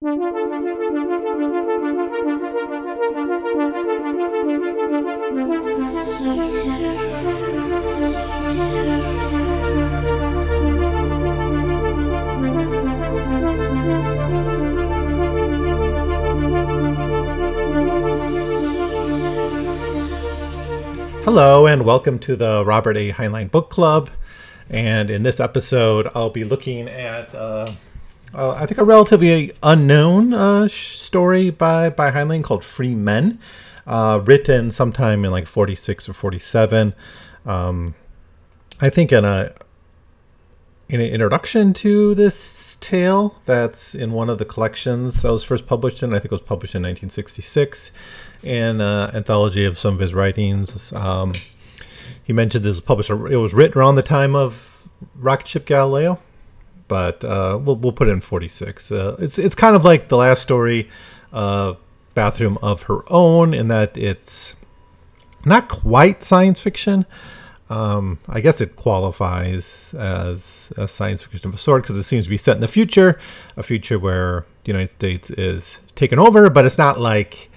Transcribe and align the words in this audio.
Hello, 0.00 0.14
and 21.66 21.84
welcome 21.84 22.20
to 22.20 22.36
the 22.36 22.62
Robert 22.64 22.96
A. 22.96 23.10
Heinlein 23.10 23.50
Book 23.50 23.68
Club. 23.68 24.10
And 24.70 25.10
in 25.10 25.24
this 25.24 25.40
episode, 25.40 26.08
I'll 26.14 26.30
be 26.30 26.44
looking 26.44 26.88
at, 26.88 27.34
uh, 27.34 27.72
uh, 28.34 28.50
I 28.52 28.66
think, 28.66 28.78
a 28.78 28.84
relatively 28.84 29.52
unknown 29.62 30.34
uh, 30.34 30.68
story 30.68 31.50
by, 31.50 31.90
by 31.90 32.10
Heinlein 32.10 32.44
called 32.44 32.64
Free 32.64 32.94
Men, 32.94 33.38
uh, 33.86 34.20
written 34.24 34.70
sometime 34.70 35.24
in 35.24 35.30
like 35.30 35.46
46 35.46 36.08
or 36.08 36.12
47. 36.12 36.94
Um, 37.46 37.94
I 38.80 38.90
think 38.90 39.12
in 39.12 39.24
a 39.24 39.52
in 40.88 41.00
an 41.02 41.08
introduction 41.08 41.74
to 41.74 42.14
this 42.14 42.78
tale 42.80 43.36
that's 43.44 43.94
in 43.94 44.12
one 44.12 44.30
of 44.30 44.38
the 44.38 44.44
collections 44.44 45.20
that 45.20 45.30
was 45.30 45.44
first 45.44 45.66
published 45.66 46.02
in, 46.02 46.14
I 46.14 46.18
think 46.18 46.26
it 46.26 46.30
was 46.32 46.40
published 46.40 46.74
in 46.74 46.82
1966, 46.82 47.92
in 48.42 48.80
uh, 48.80 49.10
anthology 49.12 49.66
of 49.66 49.78
some 49.78 49.94
of 49.94 50.00
his 50.00 50.14
writings. 50.14 50.92
Um, 50.94 51.34
he 52.24 52.32
mentioned 52.32 52.64
it 52.64 52.70
was 52.70 52.80
published, 52.80 53.10
it 53.10 53.36
was 53.36 53.52
written 53.52 53.78
around 53.78 53.96
the 53.96 54.02
time 54.02 54.34
of 54.34 54.88
Rocket 55.14 55.48
Ship 55.48 55.66
Galileo, 55.66 56.20
but 56.88 57.24
uh, 57.24 57.58
we'll, 57.62 57.76
we'll 57.76 57.92
put 57.92 58.08
it 58.08 58.12
in 58.12 58.20
46. 58.20 58.90
Uh, 58.90 59.16
it's, 59.18 59.38
it's 59.38 59.54
kind 59.54 59.76
of 59.76 59.84
like 59.84 60.08
the 60.08 60.16
last 60.16 60.42
story, 60.42 60.88
uh, 61.32 61.74
Bathroom 62.14 62.58
of 62.62 62.82
Her 62.82 63.02
Own, 63.12 63.54
in 63.54 63.68
that 63.68 63.96
it's 63.96 64.54
not 65.44 65.68
quite 65.68 66.22
science 66.22 66.60
fiction, 66.60 67.06
um, 67.70 68.18
I 68.28 68.40
guess 68.40 68.60
it 68.60 68.76
qualifies 68.76 69.94
as 69.94 70.72
a 70.76 70.88
science 70.88 71.22
fiction 71.22 71.48
of 71.48 71.54
a 71.54 71.58
sort 71.58 71.82
because 71.82 71.96
it 71.96 72.04
seems 72.04 72.24
to 72.24 72.30
be 72.30 72.38
set 72.38 72.56
in 72.56 72.60
the 72.60 72.68
future, 72.68 73.18
a 73.56 73.62
future 73.62 73.98
where 73.98 74.46
the 74.64 74.72
United 74.72 74.90
States 74.90 75.30
is 75.30 75.78
taken 75.94 76.18
over, 76.18 76.48
but 76.48 76.64
it's 76.64 76.78
not 76.78 76.98
like 76.98 77.50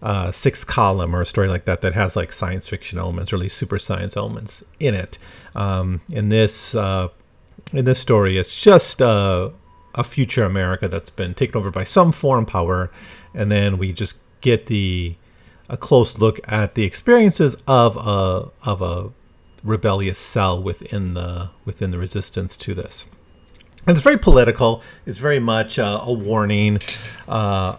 a 0.00 0.32
sixth 0.32 0.66
column 0.68 1.14
or 1.14 1.22
a 1.22 1.26
story 1.26 1.48
like 1.48 1.64
that 1.64 1.80
that 1.80 1.94
has 1.94 2.14
like 2.14 2.32
science 2.32 2.68
fiction 2.68 2.98
elements 2.98 3.32
or 3.32 3.36
at 3.36 3.42
least 3.42 3.56
super 3.56 3.80
science 3.80 4.16
elements 4.16 4.62
in 4.78 4.94
it. 4.94 5.18
Um, 5.56 6.02
in 6.08 6.28
this 6.28 6.76
uh, 6.76 7.08
in 7.72 7.84
this 7.84 7.98
story, 7.98 8.38
it's 8.38 8.54
just 8.54 9.02
uh, 9.02 9.50
a 9.94 10.04
future 10.04 10.44
America 10.44 10.88
that's 10.88 11.10
been 11.10 11.34
taken 11.34 11.56
over 11.56 11.70
by 11.70 11.84
some 11.84 12.12
foreign 12.12 12.46
power, 12.46 12.90
and 13.34 13.50
then 13.50 13.78
we 13.78 13.92
just 13.92 14.16
get 14.40 14.66
the 14.66 15.16
a 15.68 15.76
close 15.76 16.18
look 16.18 16.40
at 16.50 16.74
the 16.74 16.84
experiences 16.84 17.56
of 17.66 17.96
a 17.96 18.50
of 18.62 18.80
a 18.80 19.10
rebellious 19.62 20.18
cell 20.18 20.62
within 20.62 21.14
the 21.14 21.50
within 21.64 21.90
the 21.90 21.98
resistance 21.98 22.56
to 22.56 22.74
this. 22.74 23.06
And 23.86 23.96
it's 23.96 24.04
very 24.04 24.18
political. 24.18 24.82
It's 25.06 25.18
very 25.18 25.38
much 25.38 25.78
uh, 25.78 26.00
a 26.02 26.12
warning 26.12 26.78
uh, 27.26 27.78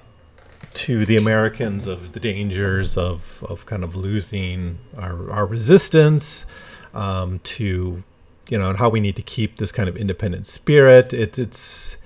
to 0.73 1.05
the 1.05 1.17
Americans 1.17 1.87
of 1.87 2.13
the 2.13 2.19
dangers 2.19 2.97
of, 2.97 3.43
of 3.47 3.65
kind 3.65 3.83
of 3.83 3.95
losing 3.95 4.79
our, 4.97 5.29
our 5.29 5.45
resistance, 5.45 6.45
um, 6.93 7.39
to 7.39 8.03
you 8.51 8.57
know, 8.57 8.69
and 8.69 8.77
how 8.77 8.89
we 8.89 8.99
need 8.99 9.15
to 9.15 9.21
keep 9.21 9.57
this 9.57 9.71
kind 9.71 9.87
of 9.87 9.95
independent 9.95 10.47
spirit. 10.47 11.13
It, 11.13 11.37
it's 11.37 11.97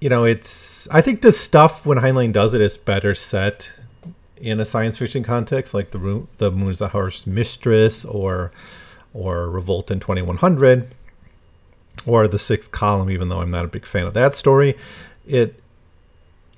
you 0.00 0.08
know, 0.08 0.24
it's 0.24 0.88
I 0.90 1.00
think 1.00 1.22
this 1.22 1.38
stuff 1.38 1.84
when 1.84 1.98
Heinlein 1.98 2.32
does 2.32 2.54
it 2.54 2.60
is 2.60 2.76
better 2.76 3.14
set 3.14 3.72
in 4.36 4.60
a 4.60 4.64
science 4.64 4.98
fiction 4.98 5.22
context, 5.22 5.74
like 5.74 5.90
the 5.90 6.26
the 6.38 6.50
Moon's 6.50 7.26
Mistress 7.26 8.04
or 8.04 8.52
or 9.12 9.50
Revolt 9.50 9.90
in 9.90 10.00
2100 10.00 10.94
or 12.06 12.28
the 12.28 12.38
Sixth 12.38 12.70
Column. 12.70 13.10
Even 13.10 13.28
though 13.28 13.40
I'm 13.40 13.50
not 13.50 13.64
a 13.64 13.68
big 13.68 13.86
fan 13.86 14.06
of 14.06 14.14
that 14.14 14.34
story, 14.36 14.76
it 15.26 15.60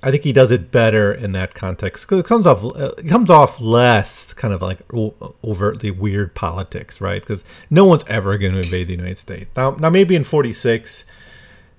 I 0.03 0.09
think 0.09 0.23
he 0.23 0.33
does 0.33 0.49
it 0.51 0.71
better 0.71 1.13
in 1.13 1.31
that 1.33 1.53
context 1.53 2.05
because 2.05 2.19
it 2.19 2.25
comes 2.25 2.47
off 2.47 2.61
comes 3.07 3.29
off 3.29 3.61
less 3.61 4.33
kind 4.33 4.53
of 4.53 4.61
like 4.61 4.79
overtly 5.43 5.91
weird 5.91 6.33
politics, 6.33 6.99
right? 6.99 7.21
Because 7.21 7.43
no 7.69 7.85
one's 7.85 8.05
ever 8.07 8.37
going 8.37 8.53
to 8.53 8.59
invade 8.59 8.87
the 8.87 8.95
United 8.95 9.19
States. 9.19 9.49
Now, 9.55 9.71
now 9.71 9.89
maybe 9.89 10.15
in 10.15 10.23
'46 10.23 11.05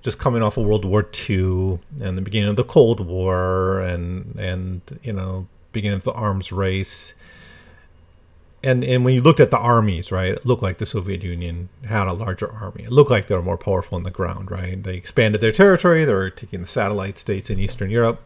just 0.03 0.19
coming 0.19 0.43
off 0.43 0.57
of 0.57 0.65
World 0.65 0.85
War 0.85 1.07
II 1.29 1.79
and 2.01 2.17
the 2.17 2.21
beginning 2.21 2.49
of 2.49 2.55
the 2.57 2.63
Cold 2.63 2.99
War 2.99 3.81
and 3.81 4.35
and 4.37 4.81
you 5.03 5.13
know 5.13 5.47
beginning 5.71 5.97
of 5.97 6.03
the 6.03 6.13
arms 6.13 6.51
race. 6.51 7.13
And 8.63 8.83
and 8.83 9.03
when 9.03 9.13
you 9.13 9.21
looked 9.21 9.41
at 9.41 9.51
the 9.51 9.57
armies, 9.57 10.11
right, 10.11 10.31
it 10.31 10.45
looked 10.45 10.63
like 10.63 10.77
the 10.77 10.85
Soviet 10.85 11.21
Union 11.21 11.67
had 11.85 12.07
a 12.07 12.13
larger 12.13 12.49
army. 12.49 12.83
It 12.83 12.91
looked 12.91 13.11
like 13.11 13.27
they 13.27 13.35
were 13.35 13.41
more 13.41 13.57
powerful 13.57 13.97
on 13.97 14.03
the 14.03 14.09
ground, 14.09 14.49
right? 14.49 14.81
They 14.81 14.95
expanded 14.95 15.41
their 15.41 15.51
territory. 15.51 16.05
They 16.05 16.13
were 16.13 16.29
taking 16.29 16.61
the 16.61 16.67
satellite 16.67 17.19
states 17.19 17.49
in 17.49 17.59
Eastern 17.59 17.89
Europe. 17.89 18.21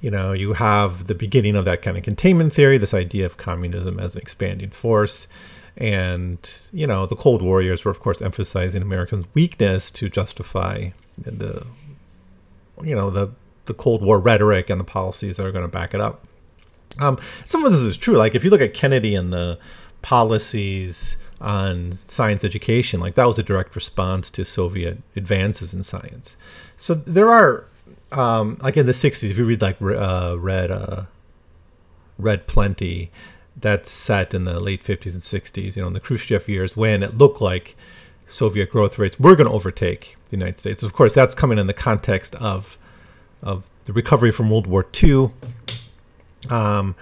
You 0.00 0.12
know, 0.12 0.32
you 0.32 0.52
have 0.54 1.06
the 1.06 1.14
beginning 1.14 1.56
of 1.56 1.64
that 1.64 1.82
kind 1.82 1.96
of 1.96 2.04
containment 2.04 2.52
theory, 2.52 2.78
this 2.78 2.94
idea 2.94 3.26
of 3.26 3.36
communism 3.36 3.98
as 3.98 4.14
an 4.14 4.22
expanding 4.22 4.70
force. 4.70 5.26
And, 5.76 6.38
you 6.72 6.86
know, 6.86 7.06
the 7.06 7.16
Cold 7.16 7.40
Warriors 7.42 7.84
were, 7.84 7.90
of 7.90 8.00
course, 8.00 8.20
emphasizing 8.20 8.82
Americans' 8.82 9.26
weakness 9.32 9.90
to 9.92 10.08
justify 10.08 10.90
the, 11.16 11.66
you 12.82 12.94
know, 12.94 13.10
the, 13.10 13.30
the 13.66 13.74
Cold 13.74 14.02
War 14.02 14.18
rhetoric 14.18 14.70
and 14.70 14.78
the 14.80 14.84
policies 14.84 15.36
that 15.36 15.46
are 15.46 15.52
going 15.52 15.64
to 15.64 15.68
back 15.68 15.94
it 15.94 16.00
up. 16.00 16.26
Um, 16.98 17.18
some 17.44 17.64
of 17.64 17.72
this 17.72 17.80
is 17.80 17.96
true. 17.96 18.16
Like 18.16 18.34
if 18.34 18.44
you 18.44 18.50
look 18.50 18.60
at 18.60 18.74
Kennedy 18.74 19.14
and 19.14 19.32
the 19.32 19.58
policies 20.02 21.16
on 21.40 21.96
science 21.96 22.44
education, 22.44 23.00
like 23.00 23.14
that 23.14 23.24
was 23.24 23.38
a 23.38 23.42
direct 23.42 23.74
response 23.74 24.30
to 24.32 24.44
Soviet 24.44 24.98
advances 25.16 25.74
in 25.74 25.82
science. 25.82 26.36
So 26.76 26.94
there 26.94 27.30
are, 27.30 27.66
um, 28.12 28.58
like 28.62 28.76
in 28.76 28.86
the 28.86 28.92
'60s, 28.92 29.30
if 29.30 29.38
you 29.38 29.44
read 29.44 29.62
like 29.62 29.80
uh, 29.80 30.36
Red, 30.38 30.70
uh, 30.70 31.04
Red 32.18 32.46
Plenty, 32.46 33.10
that's 33.56 33.90
set 33.90 34.34
in 34.34 34.44
the 34.44 34.60
late 34.60 34.84
'50s 34.84 35.12
and 35.12 35.22
'60s. 35.22 35.76
You 35.76 35.82
know, 35.82 35.88
in 35.88 35.94
the 35.94 36.00
Khrushchev 36.00 36.48
years, 36.48 36.76
when 36.76 37.02
it 37.02 37.16
looked 37.16 37.40
like 37.40 37.76
Soviet 38.26 38.70
growth 38.70 38.98
rates 38.98 39.18
were 39.18 39.36
going 39.36 39.48
to 39.48 39.52
overtake 39.52 40.16
the 40.30 40.36
United 40.36 40.58
States. 40.58 40.82
Of 40.82 40.92
course, 40.92 41.12
that's 41.12 41.34
coming 41.34 41.58
in 41.58 41.66
the 41.66 41.74
context 41.74 42.34
of 42.36 42.78
of 43.42 43.68
the 43.84 43.92
recovery 43.92 44.30
from 44.30 44.48
World 44.50 44.66
War 44.66 44.86
II 45.02 45.30
um, 46.50 46.94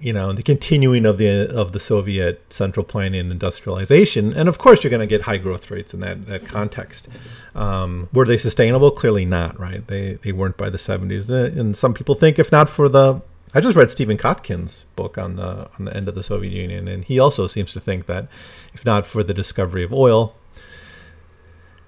you 0.00 0.12
know, 0.12 0.32
the 0.32 0.42
continuing 0.42 1.04
of 1.04 1.18
the 1.18 1.50
of 1.54 1.72
the 1.72 1.80
Soviet 1.80 2.52
central 2.52 2.84
planning 2.84 3.20
and 3.20 3.32
industrialization, 3.32 4.32
and 4.32 4.48
of 4.48 4.58
course, 4.58 4.84
you're 4.84 4.90
going 4.90 5.00
to 5.00 5.06
get 5.06 5.22
high 5.22 5.38
growth 5.38 5.70
rates 5.70 5.92
in 5.92 6.00
that 6.00 6.26
that 6.26 6.46
context. 6.46 7.08
Um, 7.54 8.08
were 8.12 8.24
they 8.24 8.38
sustainable? 8.38 8.90
Clearly 8.90 9.24
not. 9.24 9.58
Right? 9.58 9.86
They 9.86 10.14
they 10.22 10.32
weren't 10.32 10.56
by 10.56 10.70
the 10.70 10.78
70s, 10.78 11.30
uh, 11.30 11.58
and 11.58 11.76
some 11.76 11.94
people 11.94 12.14
think 12.14 12.38
if 12.38 12.52
not 12.52 12.68
for 12.68 12.88
the 12.88 13.22
I 13.54 13.60
just 13.60 13.76
read 13.76 13.90
Stephen 13.90 14.18
Kotkin's 14.18 14.84
book 14.94 15.16
on 15.16 15.36
the 15.36 15.68
on 15.78 15.86
the 15.86 15.96
end 15.96 16.08
of 16.08 16.14
the 16.14 16.22
Soviet 16.22 16.52
Union, 16.52 16.86
and 16.86 17.04
he 17.04 17.18
also 17.18 17.46
seems 17.46 17.72
to 17.72 17.80
think 17.80 18.06
that 18.06 18.28
if 18.74 18.84
not 18.84 19.06
for 19.06 19.22
the 19.22 19.34
discovery 19.34 19.82
of 19.82 19.92
oil 19.92 20.34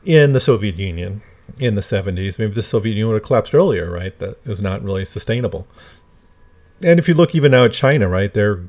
in 0.04 0.32
the 0.32 0.41
Soviet 0.41 0.76
Union, 0.76 1.22
in 1.59 1.75
the 1.75 1.81
70s. 1.81 2.38
Maybe 2.38 2.53
the 2.53 2.62
Soviet 2.62 2.93
Union 2.93 3.09
would 3.09 3.15
have 3.15 3.22
collapsed 3.22 3.55
earlier, 3.55 3.91
right? 3.91 4.19
That 4.19 4.38
it 4.44 4.49
was 4.49 4.61
not 4.61 4.83
really 4.83 5.05
sustainable. 5.05 5.66
And 6.83 6.99
if 6.99 7.09
you 7.09 7.15
look 7.15 7.34
even 7.34 7.53
now 7.53 7.65
at 7.65 7.72
China, 7.72 8.09
right, 8.09 8.33
their 8.33 8.61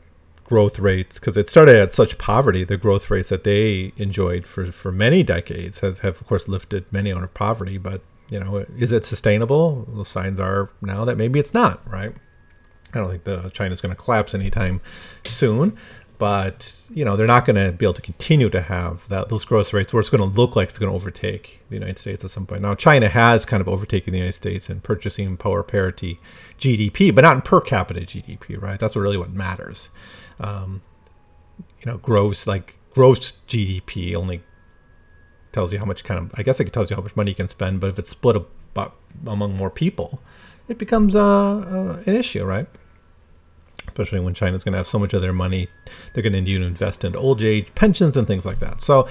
growth 0.43 0.79
rates, 0.79 1.19
because 1.19 1.37
it 1.37 1.49
started 1.49 1.77
at 1.77 1.93
such 1.93 2.17
poverty, 2.17 2.63
the 2.63 2.77
growth 2.77 3.09
rates 3.09 3.29
that 3.29 3.45
they 3.45 3.93
enjoyed 3.95 4.45
for, 4.45 4.71
for 4.71 4.91
many 4.91 5.23
decades 5.23 5.79
have, 5.79 5.99
have, 5.99 6.19
of 6.19 6.27
course, 6.27 6.47
lifted 6.47 6.85
many 6.91 7.13
out 7.13 7.23
of 7.23 7.33
poverty. 7.33 7.77
But, 7.77 8.01
you 8.29 8.39
know, 8.39 8.65
is 8.77 8.91
it 8.91 9.05
sustainable? 9.05 9.87
The 9.95 10.03
signs 10.03 10.39
are 10.39 10.69
now 10.81 11.05
that 11.05 11.17
maybe 11.17 11.39
it's 11.39 11.53
not, 11.53 11.81
right? 11.89 12.13
I 12.93 12.97
don't 12.97 13.09
think 13.09 13.23
the 13.23 13.49
China's 13.51 13.79
going 13.79 13.95
to 13.95 14.01
collapse 14.01 14.35
anytime 14.35 14.81
soon 15.23 15.77
but 16.21 16.87
you 16.93 17.03
know 17.03 17.17
they're 17.17 17.25
not 17.25 17.47
going 17.47 17.55
to 17.55 17.71
be 17.71 17.83
able 17.83 17.95
to 17.95 18.01
continue 18.03 18.47
to 18.47 18.61
have 18.61 19.09
that 19.09 19.29
those 19.29 19.43
growth 19.43 19.73
rates 19.73 19.91
where 19.91 19.99
it's 19.99 20.09
going 20.11 20.21
to 20.21 20.37
look 20.37 20.55
like 20.55 20.69
it's 20.69 20.77
going 20.77 20.87
to 20.87 20.95
overtake 20.95 21.63
the 21.69 21.73
United 21.73 21.97
States 21.97 22.23
at 22.23 22.29
some 22.29 22.45
point. 22.45 22.61
Now 22.61 22.75
China 22.75 23.09
has 23.09 23.43
kind 23.43 23.59
of 23.59 23.67
overtaken 23.67 24.11
the 24.11 24.19
United 24.19 24.35
States 24.35 24.69
in 24.69 24.81
purchasing 24.81 25.35
power 25.35 25.63
parity 25.63 26.19
GDP, 26.59 27.13
but 27.13 27.23
not 27.23 27.37
in 27.37 27.41
per 27.41 27.59
capita 27.59 28.01
GDP, 28.01 28.61
right? 28.61 28.79
That's 28.79 28.95
really 28.95 29.17
what 29.17 29.31
matters. 29.31 29.89
Um, 30.39 30.83
you 31.57 31.91
know, 31.91 31.97
gross 31.97 32.45
like 32.45 32.77
gross 32.93 33.39
GDP 33.47 34.13
only 34.13 34.43
tells 35.53 35.73
you 35.73 35.79
how 35.79 35.85
much 35.85 36.03
kind 36.03 36.19
of 36.19 36.31
I 36.35 36.43
guess 36.43 36.59
it 36.59 36.71
tells 36.71 36.91
you 36.91 36.97
how 36.97 37.01
much 37.01 37.15
money 37.15 37.31
you 37.31 37.35
can 37.35 37.47
spend, 37.47 37.79
but 37.79 37.87
if 37.87 37.97
it's 37.97 38.11
split 38.11 38.35
up 38.75 38.95
among 39.25 39.57
more 39.57 39.71
people, 39.71 40.21
it 40.67 40.77
becomes 40.77 41.15
uh, 41.15 41.23
uh, 41.23 42.03
an 42.05 42.15
issue, 42.15 42.45
right? 42.45 42.67
Especially 43.91 44.19
when 44.19 44.33
China's 44.33 44.63
going 44.63 44.71
to 44.71 44.77
have 44.77 44.87
so 44.87 44.97
much 44.97 45.13
of 45.13 45.21
their 45.21 45.33
money 45.33 45.67
they're 46.13 46.23
going 46.23 46.33
to 46.33 46.41
need 46.41 46.57
to 46.57 46.63
invest 46.63 47.03
in 47.03 47.15
old 47.15 47.41
age 47.41 47.67
pensions 47.75 48.15
and 48.15 48.25
things 48.25 48.45
like 48.45 48.59
that. 48.59 48.81
So 48.81 49.07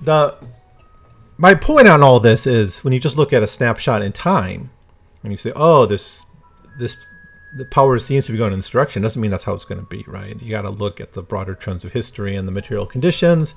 the 0.00 0.36
my 1.36 1.54
point 1.54 1.88
on 1.88 2.02
all 2.02 2.20
this 2.20 2.46
is 2.46 2.84
when 2.84 2.92
you 2.92 3.00
just 3.00 3.16
look 3.16 3.32
at 3.32 3.42
a 3.42 3.46
snapshot 3.46 4.02
in 4.02 4.12
time 4.12 4.70
and 5.22 5.32
you 5.32 5.36
say, 5.36 5.52
"Oh, 5.54 5.86
this 5.86 6.24
this 6.78 6.96
the 7.52 7.64
power 7.64 7.98
seems 7.98 8.26
to 8.26 8.32
be 8.32 8.38
going 8.38 8.52
in 8.52 8.58
this 8.58 8.68
direction," 8.68 9.02
doesn't 9.02 9.20
mean 9.20 9.30
that's 9.30 9.44
how 9.44 9.54
it's 9.54 9.64
going 9.64 9.80
to 9.80 9.86
be, 9.86 10.04
right? 10.06 10.40
You 10.40 10.50
got 10.50 10.62
to 10.62 10.70
look 10.70 11.00
at 11.00 11.12
the 11.12 11.22
broader 11.22 11.54
trends 11.54 11.84
of 11.84 11.92
history 11.92 12.36
and 12.36 12.46
the 12.46 12.52
material 12.52 12.86
conditions, 12.86 13.54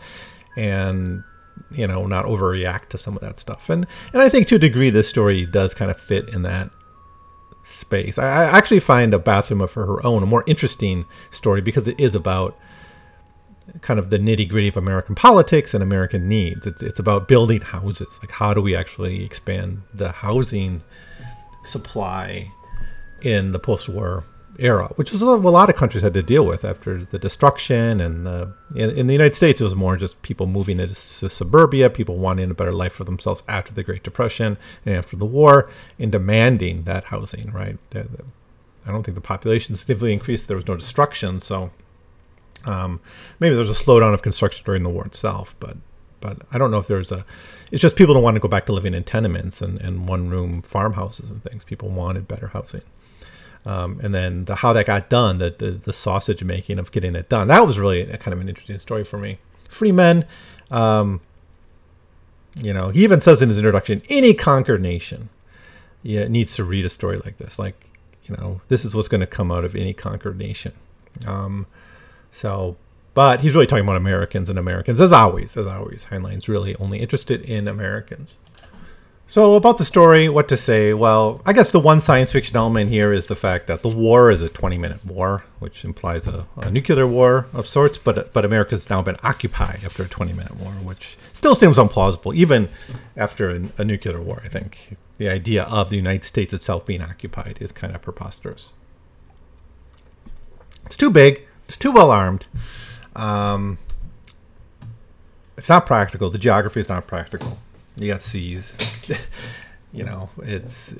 and 0.56 1.24
you 1.72 1.88
know, 1.88 2.08
not 2.08 2.26
overreact 2.26 2.90
to 2.90 2.98
some 2.98 3.16
of 3.16 3.22
that 3.22 3.38
stuff. 3.38 3.70
And 3.70 3.86
and 4.12 4.22
I 4.22 4.30
think 4.30 4.48
to 4.48 4.56
a 4.56 4.60
degree, 4.60 4.90
this 4.90 5.10
story 5.10 5.46
does 5.46 5.74
kind 5.74 5.92
of 5.92 6.00
fit 6.00 6.30
in 6.30 6.42
that 6.44 6.72
space. 7.88 8.18
I, 8.18 8.28
I 8.28 8.58
actually 8.58 8.82
find 8.82 9.14
a 9.14 9.20
bathroom 9.20 9.62
of 9.62 9.74
her 9.74 10.06
own 10.06 10.22
a 10.22 10.26
more 10.26 10.44
interesting 10.46 11.06
story 11.32 11.62
because 11.62 11.88
it 11.88 11.98
is 12.00 12.16
about 12.16 12.58
kind 13.82 14.00
of 14.00 14.10
the 14.10 14.20
nitty 14.20 14.48
gritty 14.48 14.68
of 14.68 14.78
American 14.78 15.16
politics 15.16 15.74
and 15.74 15.82
American 15.82 16.28
needs. 16.28 16.68
It's 16.68 16.84
it's 16.84 17.00
about 17.00 17.28
building 17.28 17.62
houses. 17.62 18.20
Like 18.22 18.32
how 18.32 18.54
do 18.54 18.62
we 18.62 18.76
actually 18.76 19.24
expand 19.24 19.84
the 19.94 20.12
housing 20.12 20.84
supply 21.64 22.52
in 23.22 23.52
the 23.52 23.60
post-war 23.60 24.24
era, 24.60 24.88
which 24.96 25.14
is 25.14 25.22
a 25.22 25.26
lot 25.26 25.70
of 25.70 25.76
countries 25.76 26.04
had 26.04 26.14
to 26.14 26.24
deal 26.24 26.46
with 26.46 26.66
after 26.66 27.04
the 27.04 27.20
destruction. 27.20 28.02
And 28.02 28.26
the, 28.26 28.54
in, 28.76 28.92
in, 28.92 29.08
the 29.08 29.14
United 29.14 29.36
States, 29.36 29.62
it 29.62 29.64
was 29.64 29.76
more 29.76 29.98
just 29.98 30.22
people 30.22 30.48
moving 30.48 30.80
into 30.80 30.96
suburbia, 30.96 31.90
people 31.90 32.18
wanting 32.18 32.50
a 32.50 32.54
better 32.54 32.74
life 32.74 32.94
for 32.94 33.04
themselves 33.04 33.44
after 33.48 33.74
the 33.74 33.84
Great 33.84 34.04
Depression 34.04 34.58
and 34.86 34.96
after 34.96 35.16
the 35.16 35.26
war, 35.26 35.70
and 36.00 36.12
demanding 36.12 36.84
that 36.84 37.06
housing. 37.06 37.52
Right? 37.52 37.78
I 37.94 38.92
don't 38.92 39.04
think 39.04 39.16
the 39.16 39.22
population 39.22 39.76
significantly 39.76 40.14
increased. 40.14 40.48
There 40.48 40.58
was 40.58 40.68
no 40.68 40.76
destruction, 40.76 41.40
so 41.40 41.72
um, 42.66 43.00
maybe 43.40 43.56
there's 43.56 43.70
a 43.70 43.74
slowdown 43.74 44.14
of 44.14 44.22
construction 44.22 44.64
during 44.66 44.84
the 44.84 44.90
war 44.90 45.06
itself, 45.06 45.56
but 45.60 45.78
but 46.20 46.42
I 46.52 46.58
don't 46.58 46.72
know 46.72 46.80
if 46.80 46.88
there's 46.88 47.12
a. 47.12 47.26
It's 47.72 47.82
just 47.82 47.96
people 47.96 48.14
don't 48.14 48.24
want 48.24 48.36
to 48.36 48.40
go 48.40 48.48
back 48.48 48.66
to 48.68 48.74
living 48.74 48.94
in 48.94 49.04
tenements 49.04 49.62
and, 49.62 49.80
and 49.80 50.08
one 50.08 50.30
room 50.30 50.62
farmhouses 50.62 51.30
and 51.30 51.44
things. 51.44 51.64
People 51.64 51.90
wanted 51.90 52.28
better 52.28 52.48
housing. 52.48 52.82
Um, 53.68 54.00
and 54.02 54.16
then 54.16 54.46
the, 54.46 54.56
how 54.56 54.72
that 54.72 54.86
got 54.86 55.10
done, 55.10 55.40
the, 55.40 55.50
the, 55.50 55.72
the 55.72 55.92
sausage 55.92 56.42
making 56.42 56.80
of 56.80 56.90
getting 56.94 57.16
it 57.16 57.28
done, 57.28 57.50
that 57.50 57.68
was 57.68 57.78
really 57.78 58.02
a, 58.02 58.18
kind 58.18 58.34
of 58.34 58.40
an 58.40 58.48
interesting 58.48 58.80
story 58.80 59.04
for 59.04 59.18
me. 59.18 59.40
Free 59.68 59.92
men, 59.92 60.26
um, 60.72 61.20
you 62.56 62.74
know, 62.74 62.90
he 62.90 63.04
even 63.04 63.20
says 63.20 63.42
in 63.42 63.50
his 63.50 63.58
introduction, 63.58 64.02
any 64.08 64.34
conquered 64.34 64.82
nation 64.82 65.28
yeah, 66.02 66.30
needs 66.30 66.56
to 66.56 66.64
read 66.64 66.86
a 66.86 66.90
story 66.90 67.18
like 67.18 67.38
this. 67.40 67.60
Like, 67.60 67.90
you 68.24 68.38
know, 68.38 68.62
this 68.70 68.86
is 68.86 68.96
what's 68.96 69.10
going 69.10 69.22
to 69.22 69.28
come 69.28 69.52
out 69.52 69.66
of 69.66 69.76
any 69.76 69.94
conquered 69.94 70.38
nation. 70.38 70.72
Um, 71.26 71.68
so, 72.32 72.78
but 73.14 73.42
he's 73.42 73.54
really 73.54 73.68
talking 73.68 73.84
about 73.84 73.98
Americans 73.98 74.50
and 74.50 74.58
Americans, 74.58 75.02
as 75.02 75.12
always, 75.12 75.58
as 75.58 75.68
always. 75.68 76.06
Heinlein's 76.06 76.48
really 76.48 76.74
only 76.76 77.00
interested 77.00 77.42
in 77.42 77.68
Americans. 77.68 78.38
So, 79.30 79.56
about 79.56 79.78
the 79.78 79.84
story, 79.84 80.30
what 80.30 80.48
to 80.48 80.56
say? 80.56 80.94
Well, 80.94 81.42
I 81.46 81.52
guess 81.52 81.70
the 81.72 81.82
one 81.82 82.00
science 82.00 82.32
fiction 82.32 82.56
element 82.56 82.90
here 82.90 83.12
is 83.12 83.26
the 83.26 83.36
fact 83.36 83.68
that 83.68 83.82
the 83.82 83.90
war 83.90 84.32
is 84.32 84.42
a 84.42 84.48
20 84.48 84.78
minute 84.78 85.06
war, 85.06 85.44
which 85.60 85.84
implies 85.84 86.28
a, 86.28 86.46
a 86.56 86.72
nuclear 86.72 87.06
war 87.06 87.46
of 87.52 87.68
sorts, 87.68 87.98
but, 87.98 88.32
but 88.32 88.46
America's 88.46 88.90
now 88.90 89.02
been 89.02 89.18
occupied 89.24 89.82
after 89.84 90.04
a 90.04 90.08
20 90.08 90.32
minute 90.32 90.56
war, 90.56 90.72
which 90.72 91.18
still 91.34 91.56
seems 91.56 91.76
implausible, 91.76 92.34
even 92.34 92.70
after 93.18 93.50
a, 93.50 93.62
a 93.80 93.84
nuclear 93.84 94.22
war. 94.22 94.42
I 94.46 94.48
think 94.48 94.96
the 95.18 95.28
idea 95.28 95.64
of 95.64 95.90
the 95.90 95.98
United 95.98 96.24
States 96.24 96.54
itself 96.54 96.86
being 96.86 97.02
occupied 97.02 97.58
is 97.60 97.74
kind 97.74 97.94
of 97.94 98.02
preposterous. 98.02 98.70
It's 100.86 100.96
too 100.96 101.10
big, 101.10 101.42
it's 101.68 101.76
too 101.76 101.92
well 101.92 102.12
armed. 102.12 102.46
Um, 103.14 103.78
it's 105.58 105.68
not 105.68 105.86
practical. 105.86 106.30
The 106.30 106.38
geography 106.38 106.80
is 106.80 106.88
not 106.88 107.08
practical 107.08 107.58
you 107.98 108.12
got 108.12 108.22
seas. 108.22 108.78
you 109.94 110.04
know, 110.04 110.30
it's 110.40 110.96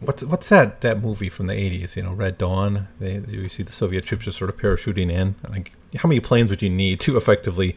what's 0.00 0.24
what's 0.24 0.48
that 0.48 0.80
that 0.80 1.02
movie 1.02 1.28
from 1.28 1.46
the 1.46 1.54
eighties? 1.54 1.96
You 1.96 2.02
know, 2.02 2.12
Red 2.12 2.38
Dawn. 2.38 2.88
They, 3.00 3.18
they, 3.18 3.32
you 3.32 3.48
see 3.48 3.62
the 3.62 3.72
Soviet 3.72 4.04
troops 4.04 4.24
just 4.24 4.38
sort 4.38 4.50
of 4.50 4.56
parachuting 4.56 5.10
in. 5.10 5.36
Like, 5.48 5.72
how 5.96 6.08
many 6.08 6.20
planes 6.20 6.50
would 6.50 6.62
you 6.62 6.70
need 6.70 7.00
to 7.00 7.16
effectively 7.16 7.76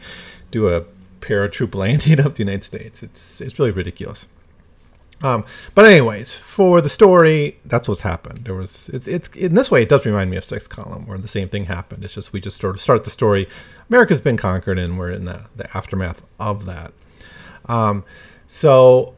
do 0.50 0.68
a 0.68 0.84
paratroop 1.20 1.74
landing 1.74 2.20
of 2.20 2.34
the 2.34 2.42
United 2.42 2.64
States? 2.64 3.02
It's 3.02 3.40
it's 3.40 3.58
really 3.58 3.70
ridiculous. 3.70 4.26
Um, 5.22 5.44
but 5.74 5.84
anyways, 5.84 6.34
for 6.34 6.80
the 6.80 6.88
story, 6.88 7.58
that's 7.66 7.86
what's 7.86 8.00
happened. 8.00 8.44
There 8.44 8.54
was 8.54 8.88
it's 8.90 9.06
it's 9.06 9.28
in 9.30 9.54
this 9.54 9.70
way 9.70 9.82
it 9.82 9.88
does 9.88 10.06
remind 10.06 10.30
me 10.30 10.36
of 10.36 10.44
Sixth 10.44 10.68
Column, 10.68 11.06
where 11.06 11.18
the 11.18 11.28
same 11.28 11.48
thing 11.48 11.66
happened. 11.66 12.04
It's 12.04 12.14
just 12.14 12.32
we 12.32 12.40
just 12.40 12.60
sort 12.60 12.74
of 12.74 12.80
start 12.80 13.04
the 13.04 13.10
story. 13.10 13.48
America's 13.88 14.20
been 14.20 14.38
conquered, 14.38 14.78
and 14.78 14.98
we're 14.98 15.10
in 15.10 15.26
the 15.26 15.42
the 15.56 15.76
aftermath 15.76 16.22
of 16.38 16.64
that. 16.66 16.92
Um, 17.70 18.04
so 18.48 19.14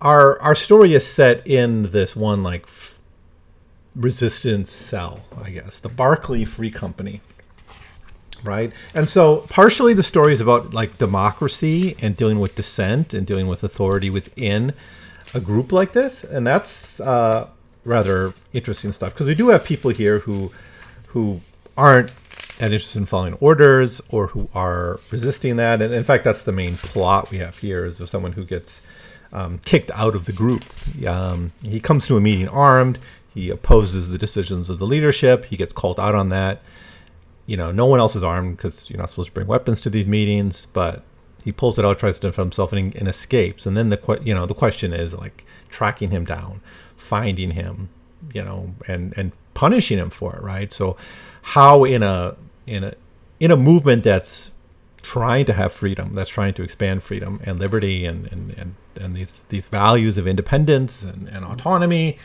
our 0.00 0.40
our 0.40 0.54
story 0.54 0.94
is 0.94 1.04
set 1.04 1.44
in 1.44 1.90
this 1.90 2.14
one 2.14 2.44
like 2.44 2.62
f- 2.62 3.00
resistance 3.96 4.70
cell, 4.70 5.24
I 5.42 5.50
guess, 5.50 5.80
the 5.80 5.88
Barclay 5.88 6.44
Free 6.44 6.70
Company, 6.70 7.20
right? 8.44 8.72
And 8.94 9.08
so 9.08 9.38
partially 9.48 9.92
the 9.92 10.04
story 10.04 10.32
is 10.34 10.40
about 10.40 10.72
like 10.72 10.98
democracy 10.98 11.96
and 12.00 12.16
dealing 12.16 12.38
with 12.38 12.54
dissent 12.54 13.12
and 13.12 13.26
dealing 13.26 13.48
with 13.48 13.64
authority 13.64 14.08
within 14.08 14.72
a 15.34 15.40
group 15.40 15.72
like 15.72 15.92
this, 15.92 16.22
and 16.22 16.46
that's 16.46 17.00
uh, 17.00 17.48
rather 17.84 18.34
interesting 18.52 18.92
stuff 18.92 19.14
because 19.14 19.26
we 19.26 19.34
do 19.34 19.48
have 19.48 19.64
people 19.64 19.90
here 19.90 20.20
who 20.20 20.52
who 21.08 21.40
aren't 21.76 22.10
and 22.58 22.72
interested 22.72 22.98
in 22.98 23.06
following 23.06 23.34
orders 23.34 24.00
or 24.10 24.28
who 24.28 24.48
are 24.54 25.00
resisting 25.10 25.56
that. 25.56 25.82
And 25.82 25.92
in 25.92 26.04
fact, 26.04 26.24
that's 26.24 26.42
the 26.42 26.52
main 26.52 26.76
plot 26.76 27.30
we 27.30 27.38
have 27.38 27.58
here 27.58 27.84
is 27.84 28.00
of 28.00 28.08
someone 28.08 28.32
who 28.32 28.44
gets 28.44 28.80
um, 29.32 29.58
kicked 29.64 29.90
out 29.92 30.14
of 30.14 30.24
the 30.24 30.32
group. 30.32 30.64
Um, 31.06 31.52
he 31.62 31.80
comes 31.80 32.06
to 32.06 32.16
a 32.16 32.20
meeting 32.20 32.48
armed. 32.48 32.98
He 33.34 33.50
opposes 33.50 34.08
the 34.08 34.18
decisions 34.18 34.70
of 34.70 34.78
the 34.78 34.86
leadership. 34.86 35.46
He 35.46 35.56
gets 35.56 35.72
called 35.72 36.00
out 36.00 36.14
on 36.14 36.30
that. 36.30 36.62
You 37.44 37.56
know, 37.56 37.70
no 37.70 37.86
one 37.86 38.00
else 38.00 38.16
is 38.16 38.22
armed 38.22 38.56
because 38.56 38.88
you're 38.88 38.98
not 38.98 39.10
supposed 39.10 39.28
to 39.28 39.34
bring 39.34 39.46
weapons 39.46 39.80
to 39.82 39.90
these 39.90 40.06
meetings. 40.06 40.66
But 40.66 41.04
he 41.44 41.52
pulls 41.52 41.78
it 41.78 41.84
out, 41.84 41.98
tries 41.98 42.18
to 42.18 42.28
defend 42.28 42.46
himself, 42.46 42.72
and, 42.72 42.94
and 42.96 43.06
escapes. 43.06 43.66
And 43.66 43.76
then 43.76 43.90
the 43.90 44.20
you 44.24 44.34
know 44.34 44.46
the 44.46 44.54
question 44.54 44.92
is 44.92 45.12
like 45.12 45.44
tracking 45.68 46.10
him 46.10 46.24
down, 46.24 46.60
finding 46.96 47.52
him, 47.52 47.90
you 48.32 48.42
know, 48.42 48.74
and 48.88 49.12
and 49.16 49.32
punishing 49.54 49.98
him 49.98 50.10
for 50.10 50.34
it, 50.34 50.42
right? 50.42 50.72
So 50.72 50.96
how 51.46 51.84
in 51.84 52.02
a 52.02 52.36
in 52.66 52.82
a 52.82 52.94
in 53.38 53.52
a 53.52 53.56
movement 53.56 54.02
that's 54.02 54.50
trying 55.02 55.46
to 55.46 55.52
have 55.52 55.72
freedom, 55.72 56.14
that's 56.16 56.30
trying 56.30 56.52
to 56.54 56.64
expand 56.64 57.04
freedom 57.04 57.40
and 57.44 57.60
liberty 57.60 58.04
and 58.04 58.26
and, 58.32 58.50
and, 58.58 58.74
and 58.96 59.14
these 59.14 59.44
these 59.48 59.66
values 59.66 60.18
of 60.18 60.26
independence 60.26 61.04
and, 61.04 61.28
and 61.28 61.44
autonomy. 61.44 62.18